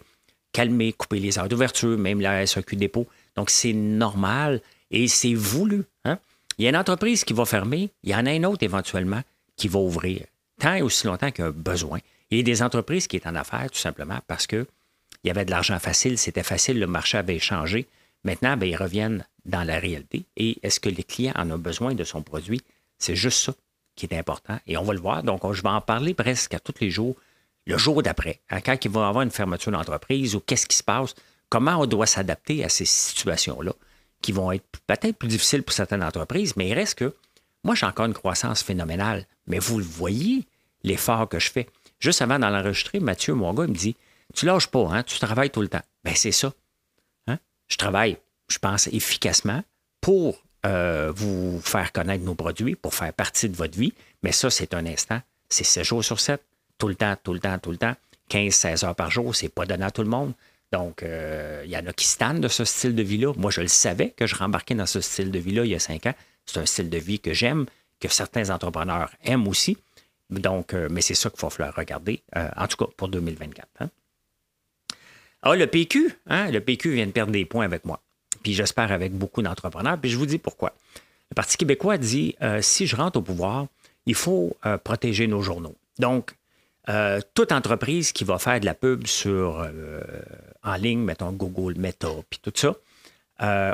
calmer, 0.54 0.94
couper 0.94 1.20
les 1.20 1.38
heures 1.38 1.50
d'ouverture, 1.50 1.98
même 1.98 2.22
la 2.22 2.48
SAQ 2.48 2.78
dépôt. 2.78 3.06
Donc, 3.36 3.50
c'est 3.50 3.74
normal 3.74 4.62
et 4.92 5.10
c'est 5.10 5.34
voulu. 5.34 5.84
Hein. 6.06 6.18
Il 6.58 6.64
y 6.64 6.68
a 6.68 6.70
une 6.70 6.78
entreprise 6.78 7.26
qui 7.26 7.34
va 7.34 7.44
fermer, 7.44 7.90
il 8.04 8.12
y 8.12 8.16
en 8.16 8.26
a 8.26 8.34
une 8.34 8.46
autre 8.46 8.64
éventuellement 8.64 9.22
qui 9.58 9.68
va 9.68 9.80
ouvrir, 9.80 10.26
tant 10.58 10.74
et 10.74 10.82
aussi 10.82 11.06
longtemps 11.06 11.32
qu'il 11.32 11.44
y 11.44 11.46
a 11.46 11.50
un 11.50 11.52
besoin. 11.52 12.00
Il 12.32 12.38
y 12.38 12.40
a 12.40 12.44
des 12.44 12.64
entreprises 12.64 13.08
qui 13.08 13.20
sont 13.20 13.28
en 13.28 13.36
affaires 13.36 13.70
tout 13.70 13.78
simplement 13.78 14.20
parce 14.26 14.48
qu'il 14.48 14.66
y 15.26 15.30
avait 15.30 15.44
de 15.44 15.52
l'argent 15.52 15.78
facile, 15.80 16.18
c'était 16.18 16.44
facile, 16.44 16.80
le 16.80 16.88
marché 16.88 17.18
avait 17.18 17.40
changé. 17.40 17.88
Maintenant, 18.24 18.56
ben, 18.56 18.68
ils 18.68 18.78
reviennent 18.78 19.26
dans 19.44 19.64
la 19.64 19.80
réalité. 19.80 20.26
Et 20.38 20.58
est-ce 20.64 20.80
que 20.80 20.90
les 20.90 21.04
clients 21.04 21.34
en 21.36 21.52
ont 21.52 21.58
besoin 21.58 21.94
de 21.94 22.06
son 22.06 22.24
produit? 22.24 22.62
C'est 22.98 23.16
juste 23.16 23.44
ça 23.44 23.54
qui 23.96 24.06
est 24.06 24.18
important. 24.18 24.60
Et 24.68 24.78
on 24.78 24.84
va 24.84 24.94
le 24.94 25.00
voir. 25.00 25.24
Donc, 25.24 25.42
je 25.54 25.62
vais 25.62 25.70
en 25.70 25.82
parler 25.82 26.14
presque 26.14 26.54
à 26.54 26.60
tous 26.60 26.76
les 26.82 26.90
jours, 26.90 27.16
le 27.66 27.78
jour 27.78 28.04
d'après, 28.04 28.42
hein, 28.50 28.62
quand 28.62 28.78
il 28.84 28.92
va 28.92 29.02
y 29.02 29.04
avoir 29.06 29.24
une 29.24 29.32
fermeture 29.32 29.72
d'entreprise 29.72 30.36
ou 30.36 30.40
qu'est-ce 30.40 30.68
qui 30.68 30.78
se 30.78 30.84
passe, 30.84 31.16
comment 31.50 31.78
on 31.78 31.86
doit 31.86 32.06
s'adapter 32.06 32.64
à 32.64 32.70
ces 32.70 32.86
situations-là 32.86 33.74
qui 34.22 34.32
vont 34.32 34.52
être 34.52 34.66
peut-être 34.88 35.18
plus 35.18 35.28
difficiles 35.28 35.64
pour 35.64 35.74
certaines 35.74 36.04
entreprises, 36.04 36.56
mais 36.56 36.70
il 36.70 36.74
reste 36.74 37.00
que 37.00 37.14
moi, 37.66 37.74
j'ai 37.74 37.88
encore 37.88 38.06
une 38.06 38.14
croissance 38.14 38.62
phénoménale. 38.62 39.26
Mais 39.48 39.58
vous 39.58 39.80
le 39.80 39.84
voyez, 39.84 40.46
l'effort 40.84 41.28
que 41.28 41.40
je 41.40 41.50
fais. 41.50 41.68
Juste 42.00 42.22
avant 42.22 42.38
d'en 42.38 42.54
enregistrer, 42.54 43.00
Mathieu, 43.00 43.34
mon 43.34 43.54
il 43.64 43.72
me 43.72 43.76
dit 43.76 43.96
Tu 44.36 44.46
lâches 44.46 44.68
pas, 44.68 44.88
hein, 44.92 45.02
tu 45.02 45.18
travailles 45.18 45.50
tout 45.50 45.62
le 45.62 45.68
temps. 45.68 45.82
Bien, 46.04 46.14
c'est 46.14 46.32
ça. 46.32 46.54
Hein? 47.28 47.40
Je 47.68 47.78
travaille, 47.78 48.18
je 48.50 48.60
pense, 48.60 48.86
efficacement 48.88 49.64
pour 50.00 50.45
euh, 50.66 51.12
vous 51.16 51.62
faire 51.62 51.92
connaître 51.92 52.24
nos 52.24 52.34
produits, 52.34 52.76
pour 52.76 52.94
faire 52.94 53.14
partie 53.14 53.50
de 53.50 53.56
votre 53.56 53.78
vie. 53.78 53.94
Mais 54.24 54.32
ça, 54.32 54.50
c'est 54.50 54.74
un 54.74 54.86
instant. 54.86 55.22
C'est 55.50 55.64
7 55.64 55.84
jours 55.84 56.04
sur 56.04 56.20
7, 56.20 56.42
tout 56.78 56.88
le 56.88 56.96
temps, 56.96 57.16
tout 57.24 57.34
le 57.34 57.40
temps, 57.40 57.58
tout 57.60 57.72
le 57.72 57.78
temps. 57.78 57.94
15-16 58.32 58.86
heures 58.86 58.96
par 58.96 59.12
jour, 59.12 59.36
c'est 59.36 59.50
pas 59.50 59.66
donné 59.66 59.86
à 59.86 59.92
tout 59.92 60.02
le 60.02 60.10
monde. 60.10 60.34
Donc, 60.72 61.04
euh, 61.04 61.62
il 61.66 61.72
y 61.72 61.78
en 61.78 61.86
a 61.86 61.94
qui 61.94 62.06
stannent 62.06 62.42
de 62.42 62.48
ce 62.48 62.66
style 62.66 62.96
de 62.96 63.04
vie-là. 63.04 63.34
Moi, 63.38 63.52
je 63.52 63.62
le 63.62 63.68
savais 63.68 64.10
que 64.10 64.26
je 64.26 64.36
rembarquais 64.36 64.74
dans 64.74 64.88
ce 64.88 65.02
style 65.02 65.30
de 65.30 65.38
vie-là 65.38 65.66
il 65.66 65.72
y 65.72 65.76
a 65.76 65.80
5 65.80 66.08
ans. 66.08 66.16
C'est 66.48 66.60
un 66.60 66.66
style 66.66 66.90
de 66.90 66.98
vie 66.98 67.20
que 67.20 67.34
j'aime, 67.34 67.66
que 68.00 68.08
certains 68.08 68.50
entrepreneurs 68.50 69.12
aiment 69.24 69.48
aussi. 69.48 69.78
Donc, 70.32 70.74
euh, 70.74 70.88
mais 70.90 71.02
c'est 71.02 71.14
ça 71.14 71.30
qu'il 71.30 71.40
faut 71.40 71.52
falloir 71.52 71.76
regarder, 71.76 72.24
en 72.34 72.68
tout 72.68 72.78
cas 72.78 72.92
pour 72.98 73.10
2024. 73.10 73.68
Hein. 73.82 73.90
Ah, 75.44 75.56
le 75.56 75.68
PQ, 75.68 76.12
hein, 76.26 76.50
le 76.50 76.60
PQ 76.60 76.96
vient 76.96 77.06
de 77.06 77.12
perdre 77.12 77.32
des 77.32 77.46
points 77.46 77.66
avec 77.66 77.86
moi 77.86 78.02
puis 78.46 78.54
j'espère 78.54 78.92
avec 78.92 79.12
beaucoup 79.12 79.42
d'entrepreneurs. 79.42 79.98
Puis 79.98 80.12
je 80.12 80.18
vous 80.18 80.28
dis 80.28 80.38
pourquoi. 80.38 80.72
Le 81.32 81.36
Parti 81.36 81.58
québécois 81.58 81.98
dit 81.98 82.36
euh, 82.44 82.62
si 82.62 82.86
je 82.86 82.96
rentre 82.96 83.18
au 83.18 83.24
pouvoir, 83.24 83.66
il 84.06 84.14
faut 84.14 84.56
euh, 84.68 84.78
protéger 84.78 85.26
nos 85.26 85.42
journaux. 85.42 85.74
Donc, 85.98 86.36
euh, 86.88 87.20
toute 87.34 87.52
entreprise 87.52 88.12
qui 88.12 88.24
va 88.24 88.38
faire 88.38 88.60
de 88.60 88.66
la 88.66 88.76
pub 88.76 89.08
sur 89.08 89.68
en 90.64 90.76
ligne, 90.76 91.00
mettons 91.00 91.32
Google, 91.32 91.74
Meta, 91.80 92.10
puis 92.30 92.40
tout 92.40 92.54
ça, 92.54 92.76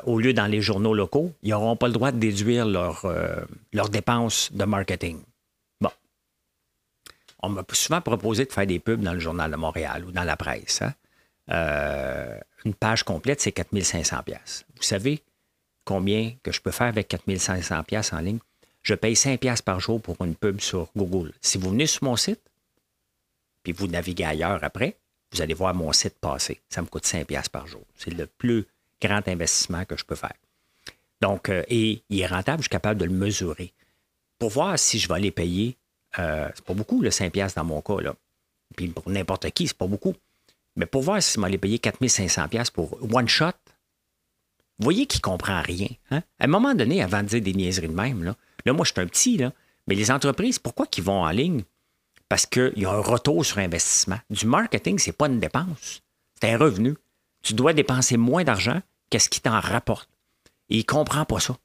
au 0.06 0.20
lieu 0.20 0.32
dans 0.34 0.48
les 0.48 0.62
journaux 0.62 0.94
locaux, 0.94 1.34
ils 1.44 1.50
n'auront 1.50 1.76
pas 1.76 1.88
le 1.88 1.94
droit 1.94 2.14
de 2.14 2.20
déduire 2.20 2.66
leurs 2.66 3.90
dépenses 3.90 4.54
de 4.54 4.64
marketing. 4.64 5.20
Bon. 5.82 5.92
On 7.44 7.50
m'a 7.50 7.66
souvent 7.74 8.00
proposé 8.00 8.46
de 8.46 8.54
faire 8.54 8.66
des 8.66 8.80
pubs 8.80 9.02
dans 9.02 9.14
le 9.14 9.20
Journal 9.20 9.52
de 9.52 9.58
Montréal 9.58 10.06
ou 10.08 10.12
dans 10.12 10.24
la 10.24 10.38
presse. 10.38 10.82
Hein? 10.82 10.94
Euh, 11.50 12.40
une 12.66 12.74
page 12.74 13.04
complète, 13.04 13.42
c'est 13.42 13.52
4500 13.52 14.24
pièces. 14.24 14.66
Vous 14.76 14.84
savez 14.84 15.24
combien 15.86 16.34
que 16.44 16.52
je 16.52 16.62
peux 16.62 16.72
faire 16.72 16.88
avec 16.88 17.08
4500 17.08 17.84
pièces 17.84 18.14
en 18.14 18.20
ligne? 18.20 18.40
Je 18.84 18.94
paye 18.94 19.16
5 19.16 19.40
pièces 19.40 19.62
par 19.62 19.80
jour 19.80 20.02
pour 20.02 20.24
une 20.24 20.36
pub 20.36 20.60
sur 20.60 20.90
Google. 20.96 21.34
Si 21.42 21.58
vous 21.58 21.70
venez 21.70 21.88
sur 21.88 22.04
mon 22.04 22.16
site, 22.16 22.42
puis 23.64 23.74
vous 23.74 23.88
naviguez 23.88 24.26
ailleurs 24.26 24.64
après, 24.64 24.98
vous 25.32 25.42
allez 25.42 25.54
voir 25.54 25.74
mon 25.74 25.92
site 25.94 26.20
passer. 26.20 26.60
Ça 26.70 26.82
me 26.82 26.88
coûte 26.88 27.06
5 27.06 27.26
pièces 27.28 27.50
par 27.50 27.68
jour. 27.68 27.84
C'est 27.96 28.14
le 28.14 28.26
plus 28.26 28.66
grand 29.02 29.28
investissement 29.28 29.86
que 29.86 29.98
je 29.98 30.04
peux 30.04 30.16
faire. 30.16 30.34
Donc, 31.22 31.50
euh, 31.50 31.64
et 31.68 32.04
il 32.10 32.22
est 32.22 32.26
rentable, 32.26 32.60
je 32.60 32.64
suis 32.64 32.70
capable 32.70 33.00
de 33.00 33.06
le 33.06 33.12
mesurer. 33.12 33.74
Pour 34.40 34.50
voir 34.50 34.78
si 34.80 34.98
je 34.98 35.08
vais 35.08 35.20
les 35.20 35.32
payer, 35.32 35.78
euh, 36.18 36.50
c'est 36.56 36.66
pas 36.66 36.74
beaucoup, 36.74 37.02
le 37.02 37.12
5 37.12 37.32
pièces 37.32 37.54
dans 37.54 37.64
mon 37.64 37.82
cas. 37.82 38.02
Là. 38.02 38.16
Puis 38.76 38.88
pour 38.88 39.08
n'importe 39.10 39.50
qui, 39.52 39.68
c'est 39.68 39.78
pas 39.78 39.88
beaucoup. 39.88 40.16
Mais 40.76 40.86
pour 40.86 41.02
voir 41.02 41.22
si 41.22 41.40
m'allait 41.40 41.58
payer 41.58 41.78
4500$ 41.78 42.72
pour 42.72 42.98
one 43.14 43.28
shot, 43.28 43.52
vous 44.80 44.86
voyez 44.86 45.06
qu'il 45.06 45.20
ne 45.20 45.24
comprend 45.24 45.62
rien. 45.62 45.90
Hein? 46.10 46.22
À 46.40 46.46
un 46.46 46.48
moment 46.48 46.74
donné, 46.74 47.04
avant 47.04 47.22
de 47.22 47.28
dire 47.28 47.42
des 47.42 47.54
niaiseries 47.54 47.88
de 47.88 47.94
même, 47.94 48.24
là, 48.24 48.36
là 48.66 48.74
moi, 48.74 48.86
je 48.86 48.92
suis 48.92 49.02
un 49.02 49.08
petit, 49.08 49.38
là, 49.38 49.52
mais 49.88 49.96
les 49.96 50.12
entreprises, 50.12 50.60
pourquoi 50.60 50.88
qu'ils 50.88 51.04
vont 51.04 51.24
en 51.24 51.30
ligne? 51.30 51.64
Parce 52.30 52.46
qu'il 52.46 52.74
y 52.78 52.86
a 52.86 52.92
un 52.92 53.02
retour 53.02 53.46
sur 53.46 53.58
investissement. 53.58 54.20
Du 54.30 54.46
marketing, 54.46 54.98
ce 54.98 55.10
n'est 55.10 55.14
pas 55.14 55.28
une 55.28 55.40
dépense, 55.40 56.02
c'est 56.40 56.52
un 56.52 56.58
revenu. 56.58 56.96
Tu 57.44 57.54
dois 57.54 57.74
dépenser 57.74 58.18
moins 58.18 58.44
d'argent 58.44 58.82
qu'est-ce 59.10 59.30
qui 59.30 59.42
t'en 59.42 59.60
rapporte. 59.60 60.10
Et 60.70 60.78
il 60.78 60.80
ne 60.80 60.84
comprend 60.84 61.26
pas 61.26 61.40
ça. 61.40 61.58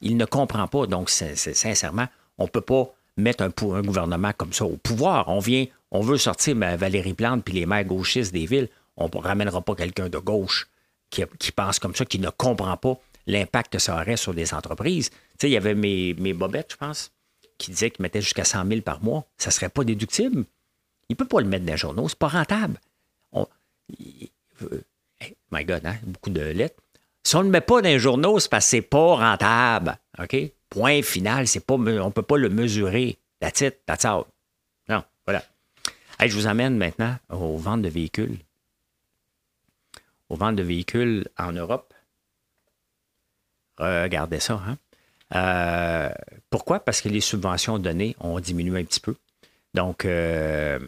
Il 0.00 0.16
ne 0.16 0.24
comprend 0.24 0.66
pas. 0.68 0.86
Donc, 0.86 1.10
sincèrement, 1.10 2.06
on 2.38 2.44
ne 2.44 2.48
peut 2.48 2.60
pas 2.60 2.92
mettre 3.16 3.44
un, 3.44 3.82
gouvernement 3.82 4.32
comme 4.36 4.52
ça 4.52 4.64
au 4.64 4.76
pouvoir. 4.76 5.28
On 5.28 5.38
vient, 5.38 5.66
on 5.96 6.00
veut 6.00 6.18
sortir 6.18 6.56
Valérie 6.56 7.14
Plante 7.14 7.42
puis 7.44 7.54
les 7.54 7.64
maires 7.64 7.84
gauchistes 7.84 8.32
des 8.32 8.44
villes. 8.44 8.68
On 8.96 9.08
ne 9.12 9.18
ramènera 9.18 9.62
pas 9.62 9.74
quelqu'un 9.74 10.08
de 10.08 10.18
gauche 10.18 10.68
qui, 11.10 11.24
pense 11.52 11.78
comme 11.78 11.94
ça, 11.94 12.04
qui 12.04 12.18
ne 12.18 12.28
comprend 12.28 12.76
pas 12.76 12.98
l'impact 13.26 13.72
que 13.72 13.78
ça 13.78 13.94
aurait 13.94 14.16
sur 14.16 14.34
des 14.34 14.52
entreprises. 14.52 15.10
Tu 15.10 15.16
sais, 15.40 15.48
il 15.48 15.52
y 15.52 15.56
avait 15.56 15.74
mes, 15.74 16.14
mes 16.14 16.34
bobettes, 16.34 16.72
je 16.72 16.76
pense, 16.76 17.12
qui 17.58 17.70
disaient 17.70 17.90
qu'ils 17.90 18.02
mettaient 18.02 18.20
jusqu'à 18.20 18.44
100 18.44 18.66
000 18.66 18.80
par 18.82 19.02
mois. 19.02 19.24
Ça 19.38 19.48
ne 19.48 19.52
serait 19.52 19.68
pas 19.68 19.84
déductible. 19.84 20.44
Il 21.08 21.14
ne 21.14 21.16
peut 21.16 21.26
pas 21.26 21.40
le 21.40 21.46
mettre 21.46 21.64
dans 21.64 21.72
les 21.72 21.78
journaux. 21.78 22.08
C'est 22.08 22.18
pas 22.18 22.28
rentable. 22.28 22.78
my 25.50 25.64
God, 25.64 25.80
hein? 25.84 25.96
beaucoup 26.04 26.30
de 26.30 26.42
lettres. 26.42 26.82
Si 27.22 27.36
on 27.36 27.40
ne 27.40 27.44
le 27.44 27.50
met 27.50 27.60
pas 27.60 27.80
dans 27.80 27.88
les 27.88 27.98
journaux, 27.98 28.38
c'est 28.38 28.50
parce 28.50 28.66
que 28.66 28.70
c'est 28.70 28.82
pas 28.82 29.16
rentable. 29.16 29.98
OK? 30.18 30.36
Point 30.68 31.02
final, 31.02 31.48
c'est 31.48 31.64
pas, 31.64 31.74
on 31.74 31.78
ne 31.78 32.10
peut 32.10 32.22
pas 32.22 32.36
le 32.36 32.50
mesurer. 32.50 33.18
That's 33.40 33.60
it, 33.62 33.80
that's 33.86 34.04
out. 34.04 34.26
Je 36.20 36.34
vous 36.34 36.46
amène 36.46 36.76
maintenant 36.76 37.16
aux 37.30 37.56
ventes 37.56 37.82
de 37.82 37.88
véhicules. 37.88 38.38
Aux 40.28 40.36
ventes 40.36 40.56
de 40.56 40.62
véhicules 40.62 41.28
en 41.38 41.52
Europe. 41.52 41.92
Regardez 43.78 44.40
ça. 44.40 44.62
Hein? 44.66 44.78
Euh, 45.34 46.10
pourquoi? 46.50 46.80
Parce 46.80 47.00
que 47.00 47.08
les 47.08 47.20
subventions 47.20 47.78
données 47.78 48.16
ont 48.20 48.40
diminué 48.40 48.80
un 48.80 48.84
petit 48.84 49.00
peu. 49.00 49.16
Donc, 49.74 50.04
euh, 50.04 50.78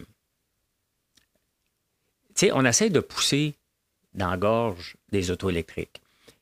tu 2.29 2.47
sais, 2.47 2.51
on 2.53 2.65
essaie 2.65 2.89
de 2.89 2.99
pousser 2.99 3.53
dans 4.15 4.31
la 4.31 4.37
gorge 4.37 4.95
des 5.11 5.29
autos 5.29 5.49
électriques. 5.49 6.01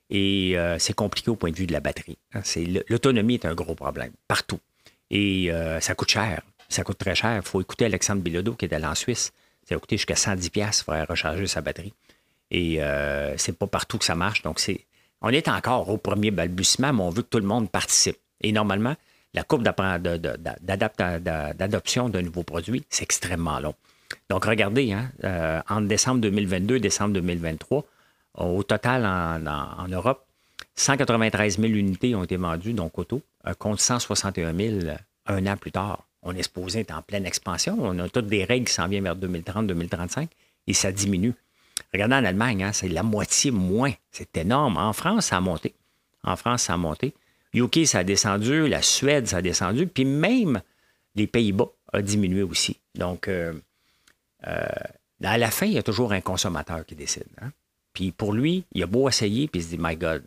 Et 0.09 0.57
euh, 0.57 0.79
c'est 0.79 0.93
compliqué 0.93 1.29
au 1.29 1.35
point 1.35 1.51
de 1.51 1.57
vue 1.57 1.67
de 1.67 1.73
la 1.73 1.81
batterie. 1.81 2.17
Hein. 2.33 2.41
L'autonomie 2.89 3.33
est 3.33 3.45
un 3.45 3.53
gros 3.53 3.75
problème, 3.75 4.13
partout. 4.27 4.59
Et 5.09 5.49
ça 5.79 5.95
coûte 5.95 6.09
cher. 6.09 6.41
Ça 6.69 6.83
coûte 6.83 6.97
très 6.97 7.15
cher. 7.15 7.35
Il 7.35 7.41
faut 7.41 7.61
écouter 7.61 7.85
Alexandre 7.85 8.21
Bilodeau 8.21 8.53
qui 8.53 8.65
est 8.65 8.73
allé 8.73 8.85
en 8.85 8.95
Suisse. 8.95 9.31
Ça 9.67 9.75
a 9.75 9.79
coûté 9.79 9.97
jusqu'à 9.97 10.15
110$ 10.15 10.83
pour 10.83 10.93
recharger 10.93 11.47
sa 11.47 11.61
batterie. 11.61 11.93
Et 12.51 12.81
euh, 12.81 13.35
c'est 13.37 13.57
pas 13.57 13.67
partout 13.67 13.97
que 13.97 14.05
ça 14.05 14.15
marche. 14.15 14.41
Donc, 14.41 14.59
c'est, 14.59 14.85
on 15.21 15.29
est 15.29 15.47
encore 15.47 15.89
au 15.89 15.97
premier 15.97 16.31
balbutiement, 16.31 16.93
mais 16.93 17.01
on 17.01 17.09
veut 17.09 17.23
que 17.23 17.27
tout 17.27 17.39
le 17.39 17.45
monde 17.45 17.69
participe. 17.69 18.17
Et 18.41 18.51
normalement, 18.51 18.95
la 19.33 19.43
courbe 19.43 19.63
d'adoption 19.63 22.09
d'un 22.09 22.21
nouveau 22.21 22.43
produit, 22.43 22.85
c'est 22.89 23.03
extrêmement 23.03 23.59
long. 23.59 23.73
Donc, 24.29 24.45
regardez, 24.45 24.93
hein, 24.93 25.11
euh, 25.23 25.61
entre 25.69 25.87
décembre 25.87 26.21
2022 26.21 26.77
et 26.77 26.79
décembre 26.79 27.13
2023, 27.15 27.83
au 28.35 28.63
total 28.63 29.05
en, 29.05 29.87
Europe, 29.87 30.25
193 30.75 31.59
000 31.59 31.73
unités 31.73 32.15
ont 32.15 32.23
été 32.23 32.37
vendues, 32.37 32.73
donc 32.73 32.97
auto, 32.99 33.21
contre 33.57 33.81
161 33.81 34.55
000 34.55 34.77
un 35.25 35.47
an 35.47 35.57
plus 35.57 35.71
tard. 35.71 36.06
On 36.27 36.35
est 36.35 36.91
en 36.91 37.01
pleine 37.01 37.25
expansion. 37.25 37.77
On 37.79 37.97
a 37.99 38.09
toutes 38.09 38.27
des 38.27 38.43
règles 38.43 38.67
qui 38.67 38.73
s'en 38.73 38.89
viennent 38.89 39.05
vers 39.05 39.15
2030-2035 39.15 40.27
et 40.67 40.73
ça 40.73 40.91
diminue. 40.91 41.33
Regardez 41.93 42.15
en 42.15 42.25
Allemagne, 42.25 42.63
hein, 42.65 42.73
c'est 42.73 42.89
la 42.89 43.01
moitié 43.01 43.49
moins. 43.49 43.93
C'est 44.11 44.35
énorme. 44.35 44.75
En 44.75 44.91
France, 44.91 45.27
ça 45.27 45.37
a 45.37 45.39
monté. 45.39 45.73
En 46.23 46.35
France, 46.35 46.63
ça 46.63 46.73
a 46.73 46.77
monté. 46.77 47.13
UK, 47.53 47.85
ça 47.85 47.99
a 47.99 48.03
descendu. 48.03 48.67
La 48.67 48.81
Suède, 48.81 49.25
ça 49.27 49.37
a 49.37 49.41
descendu. 49.41 49.87
Puis 49.87 50.03
même 50.03 50.61
les 51.15 51.27
Pays-Bas 51.27 51.69
a 51.93 52.01
diminué 52.01 52.43
aussi. 52.43 52.77
Donc, 52.93 53.29
euh, 53.29 53.53
euh, 54.47 54.65
à 55.23 55.37
la 55.37 55.49
fin, 55.49 55.65
il 55.65 55.73
y 55.73 55.77
a 55.77 55.83
toujours 55.83 56.11
un 56.11 56.19
consommateur 56.19 56.85
qui 56.85 56.95
décide. 56.95 57.27
Hein. 57.41 57.51
Puis 57.93 58.11
pour 58.11 58.33
lui, 58.33 58.65
il 58.73 58.83
a 58.83 58.85
beau 58.85 59.07
essayer, 59.07 59.47
puis 59.47 59.61
il 59.61 59.63
se 59.63 59.69
dit, 59.69 59.77
My 59.79 59.95
God, 59.95 60.25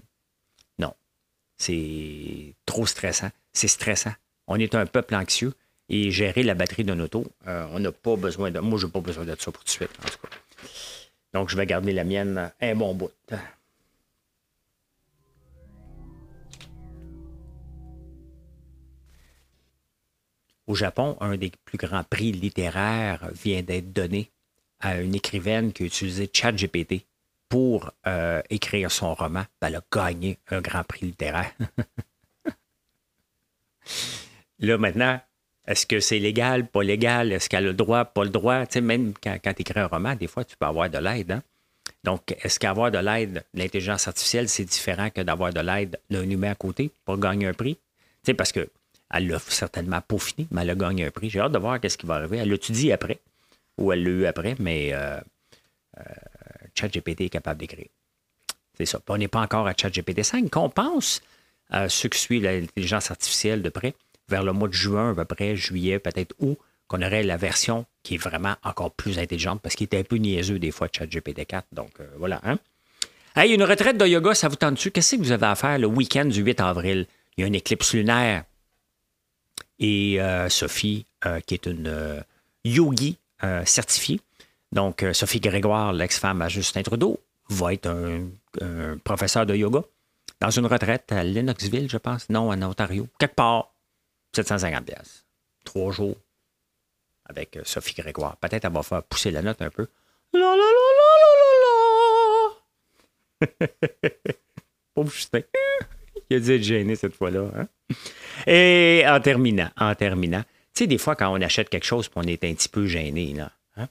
non, 0.78 0.94
c'est 1.58 2.54
trop 2.64 2.86
stressant. 2.86 3.30
C'est 3.52 3.68
stressant. 3.68 4.14
On 4.46 4.56
est 4.56 4.74
un 4.74 4.86
peuple 4.86 5.14
anxieux 5.14 5.52
et 5.90 6.10
gérer 6.12 6.44
la 6.44 6.54
batterie 6.54 6.84
d'un 6.84 7.00
auto, 7.00 7.26
euh, 7.48 7.66
on 7.72 7.80
n'a 7.80 7.92
pas 7.92 8.16
besoin 8.16 8.50
de. 8.50 8.60
Moi, 8.60 8.78
je 8.78 8.86
n'ai 8.86 8.92
pas 8.92 9.00
besoin 9.00 9.24
de 9.24 9.36
ça 9.38 9.50
pour 9.50 9.60
tout 9.60 9.64
de 9.64 9.70
suite, 9.70 9.90
en 10.02 10.08
tout 10.08 10.18
cas. 10.18 10.28
Donc, 11.34 11.50
je 11.50 11.56
vais 11.56 11.66
garder 11.66 11.92
la 11.92 12.04
mienne 12.04 12.52
un 12.60 12.74
bon 12.76 12.94
bout. 12.94 13.10
Au 20.66 20.74
Japon, 20.76 21.16
un 21.20 21.36
des 21.36 21.50
plus 21.64 21.78
grands 21.78 22.04
prix 22.04 22.30
littéraires 22.30 23.28
vient 23.32 23.62
d'être 23.62 23.92
donné 23.92 24.30
à 24.78 25.00
une 25.00 25.16
écrivaine 25.16 25.72
qui 25.72 25.82
a 25.82 25.86
utilisé 25.86 26.30
ChatGPT 26.32 27.06
pour 27.48 27.90
euh, 28.06 28.40
écrire 28.50 28.92
son 28.92 29.14
roman. 29.14 29.44
Elle 29.60 29.74
a 29.74 29.82
gagné 29.92 30.38
un 30.48 30.60
grand 30.60 30.84
prix 30.84 31.06
littéraire. 31.06 31.52
Là, 34.60 34.78
maintenant, 34.78 35.20
est-ce 35.66 35.86
que 35.86 36.00
c'est 36.00 36.18
légal, 36.18 36.66
pas 36.66 36.82
légal? 36.82 37.32
Est-ce 37.32 37.48
qu'elle 37.48 37.64
a 37.64 37.68
le 37.68 37.74
droit, 37.74 38.04
pas 38.04 38.24
le 38.24 38.30
droit? 38.30 38.66
Tu 38.66 38.80
même 38.80 39.12
quand, 39.22 39.38
tu 39.42 39.62
écris 39.62 39.78
un 39.78 39.86
roman, 39.86 40.14
des 40.14 40.26
fois, 40.26 40.44
tu 40.44 40.56
peux 40.56 40.66
avoir 40.66 40.88
de 40.88 40.98
l'aide. 40.98 41.32
Hein? 41.32 41.42
Donc, 42.02 42.34
est-ce 42.42 42.58
qu'avoir 42.58 42.90
de 42.90 42.98
l'aide, 42.98 43.44
l'intelligence 43.54 44.08
artificielle, 44.08 44.48
c'est 44.48 44.64
différent 44.64 45.10
que 45.10 45.20
d'avoir 45.20 45.52
de 45.52 45.60
l'aide 45.60 46.00
d'un 46.10 46.28
humain 46.28 46.52
à 46.52 46.54
côté 46.54 46.90
pour 47.04 47.18
gagner 47.18 47.46
un 47.46 47.52
prix? 47.52 47.78
Tu 48.24 48.34
parce 48.34 48.52
que 48.52 48.68
elle 49.10 49.28
l'a 49.28 49.38
certainement 49.40 50.00
peaufiné, 50.00 50.46
mais 50.50 50.62
elle 50.62 50.70
a 50.70 50.74
gagné 50.74 51.06
un 51.06 51.10
prix. 51.10 51.30
J'ai 51.30 51.40
hâte 51.40 51.52
de 51.52 51.58
voir 51.58 51.80
qu'est-ce 51.80 51.98
qui 51.98 52.06
va 52.06 52.14
arriver. 52.14 52.38
Elle 52.38 52.56
dit 52.58 52.92
après, 52.92 53.18
ou 53.76 53.92
elle 53.92 54.04
l'a 54.04 54.10
eu 54.10 54.26
après, 54.26 54.54
mais 54.58 54.90
euh, 54.92 55.20
euh, 55.98 56.02
ChatGPT 56.74 57.22
est 57.22 57.28
capable 57.28 57.60
d'écrire. 57.60 57.88
C'est 58.76 58.86
ça. 58.86 59.00
on 59.08 59.18
n'est 59.18 59.28
pas 59.28 59.40
encore 59.40 59.66
à 59.66 59.74
ChatGPT 59.76 60.22
5. 60.22 60.48
Qu'on 60.48 60.70
pense 60.70 61.20
à 61.70 61.88
ceux 61.88 62.08
qui 62.08 62.18
suivent 62.18 62.44
l'intelligence 62.44 63.10
artificielle 63.10 63.62
de 63.62 63.68
près, 63.68 63.94
vers 64.30 64.44
le 64.44 64.52
mois 64.52 64.68
de 64.68 64.72
juin, 64.72 65.10
à 65.10 65.14
peu 65.14 65.24
près, 65.24 65.56
juillet, 65.56 65.98
peut-être 65.98 66.34
août, 66.38 66.58
qu'on 66.86 67.02
aurait 67.02 67.22
la 67.22 67.36
version 67.36 67.86
qui 68.02 68.14
est 68.14 68.18
vraiment 68.18 68.56
encore 68.64 68.90
plus 68.90 69.18
intelligente 69.18 69.60
parce 69.62 69.76
qu'il 69.76 69.84
était 69.84 69.98
un 69.98 70.02
peu 70.02 70.16
niaiseux 70.16 70.58
des 70.58 70.70
fois, 70.70 70.88
ChatGPT 70.90 71.46
4. 71.46 71.68
Donc 71.72 71.90
euh, 72.00 72.06
voilà. 72.18 72.40
Hein? 72.42 72.58
Hey, 73.36 73.54
une 73.54 73.62
retraite 73.62 73.96
de 73.96 74.06
yoga, 74.06 74.34
ça 74.34 74.48
vous 74.48 74.56
tente 74.56 74.74
dessus? 74.74 74.90
Qu'est-ce 74.90 75.16
que 75.16 75.20
vous 75.20 75.30
avez 75.30 75.46
à 75.46 75.54
faire 75.54 75.78
le 75.78 75.86
week-end 75.86 76.24
du 76.24 76.42
8 76.42 76.60
avril? 76.60 77.06
Il 77.36 77.42
y 77.42 77.44
a 77.44 77.46
une 77.46 77.54
éclipse 77.54 77.94
lunaire 77.94 78.44
et 79.78 80.20
euh, 80.20 80.48
Sophie, 80.48 81.06
euh, 81.26 81.40
qui 81.40 81.54
est 81.54 81.66
une 81.66 82.24
yogi 82.64 83.18
certifiée. 83.64 84.20
Donc, 84.70 85.02
Sophie 85.14 85.40
Grégoire, 85.40 85.94
l'ex-femme 85.94 86.42
à 86.42 86.48
Justin 86.48 86.82
Trudeau, 86.82 87.18
va 87.48 87.72
être 87.72 87.88
un, 87.88 88.98
professeur 89.02 89.46
de 89.46 89.54
yoga 89.54 89.80
dans 90.40 90.50
une 90.50 90.66
retraite 90.66 91.10
à 91.12 91.22
Lennoxville, 91.22 91.88
je 91.90 91.96
pense. 91.96 92.28
Non, 92.28 92.50
en 92.50 92.62
Ontario. 92.62 93.06
Quelque 93.18 93.34
part, 93.34 93.72
750 94.34 94.84
pièces. 94.84 95.24
Trois 95.64 95.92
jours 95.92 96.16
avec 97.24 97.58
Sophie 97.64 97.94
Grégoire. 97.94 98.36
Peut-être 98.36 98.64
elle 98.64 98.72
va 98.72 98.82
faire 98.82 99.02
pousser 99.02 99.30
la 99.30 99.42
note 99.42 99.62
un 99.62 99.70
peu. 99.70 99.86
La 100.32 100.40
la 100.40 100.56
la 100.56 100.56
la 100.98 101.10
la 101.30 101.48
la 103.40 103.58
la. 103.62 104.30
Pauvre 104.94 105.10
Justin. 105.10 105.42
Il 106.30 106.36
a 106.36 106.40
dû 106.40 106.54
être 106.54 106.62
gêné 106.62 106.96
cette 106.96 107.14
fois-là. 107.14 107.50
Hein? 107.56 107.68
Et 108.46 109.02
en 109.06 109.20
terminant, 109.20 109.70
en 109.76 109.94
terminant, 109.94 110.42
tu 110.74 110.84
sais, 110.84 110.86
des 110.86 110.98
fois, 110.98 111.16
quand 111.16 111.32
on 111.32 111.40
achète 111.40 111.68
quelque 111.68 111.86
chose, 111.86 112.08
on 112.14 112.22
est 112.22 112.44
un 112.44 112.54
petit 112.54 112.68
peu 112.68 112.86
gêné, 112.86 113.34
là. 113.34 113.50
Hein? 113.76 113.88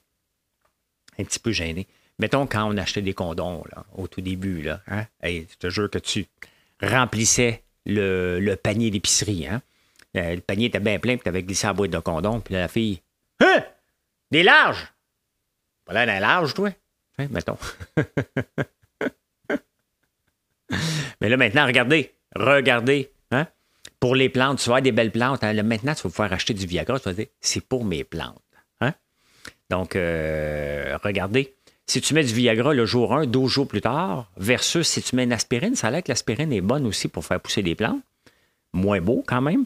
Un 1.17 1.23
petit 1.25 1.39
peu 1.39 1.51
gêné. 1.51 1.87
Mettons, 2.17 2.47
quand 2.47 2.65
on 2.65 2.77
achetait 2.77 3.01
des 3.01 3.13
condoms, 3.13 3.63
là, 3.71 3.85
au 3.95 4.07
tout 4.07 4.21
début, 4.21 4.61
là, 4.61 4.81
hein? 4.87 5.05
je 5.23 5.55
te 5.57 5.69
jure 5.69 5.89
que 5.89 5.99
tu 5.99 6.27
remplissais 6.81 7.63
le, 7.85 8.55
panier 8.55 8.91
d'épicerie, 8.91 9.47
hein? 9.47 9.61
Euh, 10.17 10.35
le 10.35 10.41
panier 10.41 10.65
était 10.67 10.79
bien 10.79 10.99
plein, 10.99 11.15
puis 11.15 11.23
tu 11.23 11.29
avais 11.29 11.43
glissé 11.43 11.67
la 11.67 11.73
boîte 11.73 11.91
de 11.91 11.99
condoms, 11.99 12.41
puis 12.41 12.55
la 12.55 12.67
fille, 12.67 13.01
Hein? 13.39 13.63
Des 14.31 14.43
larges! 14.43 14.93
Pas 15.85 15.93
l'air 15.93 16.05
d'un 16.05 16.19
large, 16.19 16.53
toi? 16.53 16.69
Hein, 17.17 17.27
mettons. 17.31 17.57
Mais 21.21 21.29
là, 21.29 21.37
maintenant, 21.37 21.65
regardez, 21.65 22.13
regardez, 22.35 23.11
hein? 23.31 23.47
Pour 23.99 24.15
les 24.15 24.29
plantes, 24.29 24.59
tu 24.59 24.69
vas 24.69 24.81
des 24.81 24.91
belles 24.91 25.11
plantes. 25.11 25.43
Hein? 25.43 25.61
maintenant, 25.63 25.93
tu 25.93 26.03
vas 26.03 26.09
pouvoir 26.09 26.31
acheter 26.31 26.53
du 26.53 26.65
Viagra. 26.65 26.99
Tu 26.99 27.05
vas 27.05 27.13
dire, 27.13 27.27
c'est 27.41 27.65
pour 27.65 27.83
mes 27.83 28.03
plantes. 28.03 28.41
Hein? 28.79 28.93
Donc, 29.69 29.95
euh, 29.95 30.97
regardez. 31.03 31.55
Si 31.85 32.01
tu 32.01 32.13
mets 32.13 32.23
du 32.23 32.33
Viagra 32.33 32.73
le 32.73 32.85
jour 32.85 33.15
1, 33.15 33.25
12 33.25 33.51
jours 33.51 33.67
plus 33.67 33.81
tard, 33.81 34.31
versus 34.37 34.87
si 34.87 35.01
tu 35.01 35.15
mets 35.15 35.23
une 35.23 35.33
aspirine, 35.33 35.75
ça 35.75 35.87
a 35.87 35.91
l'air 35.91 36.03
que 36.03 36.11
l'aspirine 36.11 36.53
est 36.53 36.61
bonne 36.61 36.85
aussi 36.85 37.07
pour 37.07 37.25
faire 37.25 37.41
pousser 37.41 37.63
des 37.63 37.73
plantes. 37.73 38.01
Moins 38.73 39.01
beau 39.01 39.23
quand 39.25 39.41
même. 39.41 39.65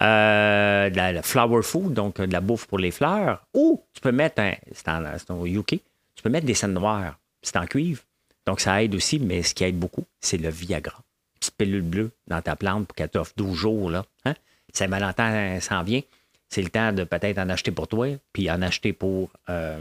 Euh, 0.00 0.90
de 0.90 0.96
la, 0.96 1.22
flower 1.22 1.62
food, 1.62 1.94
donc 1.94 2.20
de 2.20 2.32
la 2.32 2.40
bouffe 2.40 2.66
pour 2.66 2.78
les 2.78 2.90
fleurs. 2.90 3.46
Ou 3.54 3.82
tu 3.94 4.00
peux 4.00 4.12
mettre 4.12 4.42
c'est 4.72 4.88
en, 4.88 5.46
UK, 5.46 5.68
tu 5.68 6.22
peux 6.22 6.28
mettre 6.28 6.46
des 6.46 6.54
scènes 6.54 6.74
noires. 6.74 7.18
C'est 7.42 7.56
en 7.56 7.66
cuivre. 7.66 8.02
Donc 8.44 8.60
ça 8.60 8.82
aide 8.82 8.94
aussi, 8.94 9.18
mais 9.18 9.42
ce 9.42 9.54
qui 9.54 9.64
aide 9.64 9.78
beaucoup, 9.78 10.04
c'est 10.20 10.36
le 10.36 10.50
Viagra 10.50 11.02
petite 11.46 11.56
pilule 11.56 11.82
bleue 11.82 12.10
dans 12.26 12.42
ta 12.42 12.56
plante 12.56 12.86
pour 12.86 12.94
qu'elle 12.94 13.08
t'offre 13.08 13.32
12 13.36 13.56
jours. 13.56 13.90
Là. 13.90 14.04
Hein? 14.24 14.34
Saint-Valentin 14.72 15.60
s'en 15.60 15.82
vient. 15.82 16.00
C'est 16.48 16.62
le 16.62 16.70
temps 16.70 16.92
de 16.92 17.04
peut-être 17.04 17.38
en 17.38 17.48
acheter 17.48 17.72
pour 17.72 17.88
toi, 17.88 18.08
puis 18.32 18.50
en 18.50 18.62
acheter 18.62 18.92
pour, 18.92 19.30
euh, 19.48 19.80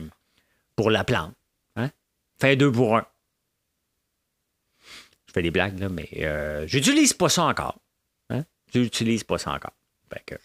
pour 0.76 0.90
la 0.90 1.04
plante. 1.04 1.34
Hein? 1.76 1.92
Fais 2.40 2.56
deux 2.56 2.72
pour 2.72 2.98
un. 2.98 3.06
Je 5.28 5.34
fais 5.34 5.42
des 5.42 5.52
blagues, 5.52 5.80
là, 5.80 5.90
mais 5.90 6.10
euh, 6.18 6.66
j'utilise 6.68 7.14
pas 7.14 7.30
ça 7.30 7.44
encore. 7.44 7.78
Hein? 8.30 8.44
J'utilise 8.74 9.24
pas 9.24 9.38
ça 9.38 9.52
encore. 9.52 9.74
Que, 10.26 10.36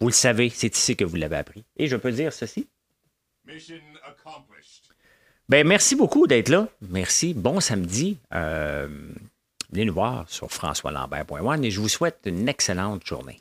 vous 0.00 0.08
le 0.08 0.12
savez, 0.12 0.50
c'est 0.50 0.76
ici 0.76 0.96
que 0.96 1.04
vous 1.04 1.16
l'avez 1.16 1.36
appris. 1.36 1.64
Et 1.76 1.86
je 1.86 1.96
peux 1.96 2.12
dire 2.12 2.32
ceci. 2.32 2.68
Mission 3.44 3.80
accomplished. 4.06 4.94
Ben, 5.48 5.66
merci 5.66 5.94
beaucoup 5.94 6.26
d'être 6.26 6.48
là. 6.48 6.68
Merci. 6.80 7.34
Bon 7.34 7.60
samedi. 7.60 8.18
Euh, 8.32 8.88
venez 9.70 9.84
nous 9.84 9.92
voir 9.92 10.28
sur 10.28 10.50
françoislambert.one 10.50 11.64
et 11.64 11.70
je 11.70 11.80
vous 11.80 11.88
souhaite 11.88 12.20
une 12.24 12.48
excellente 12.48 13.06
journée. 13.06 13.40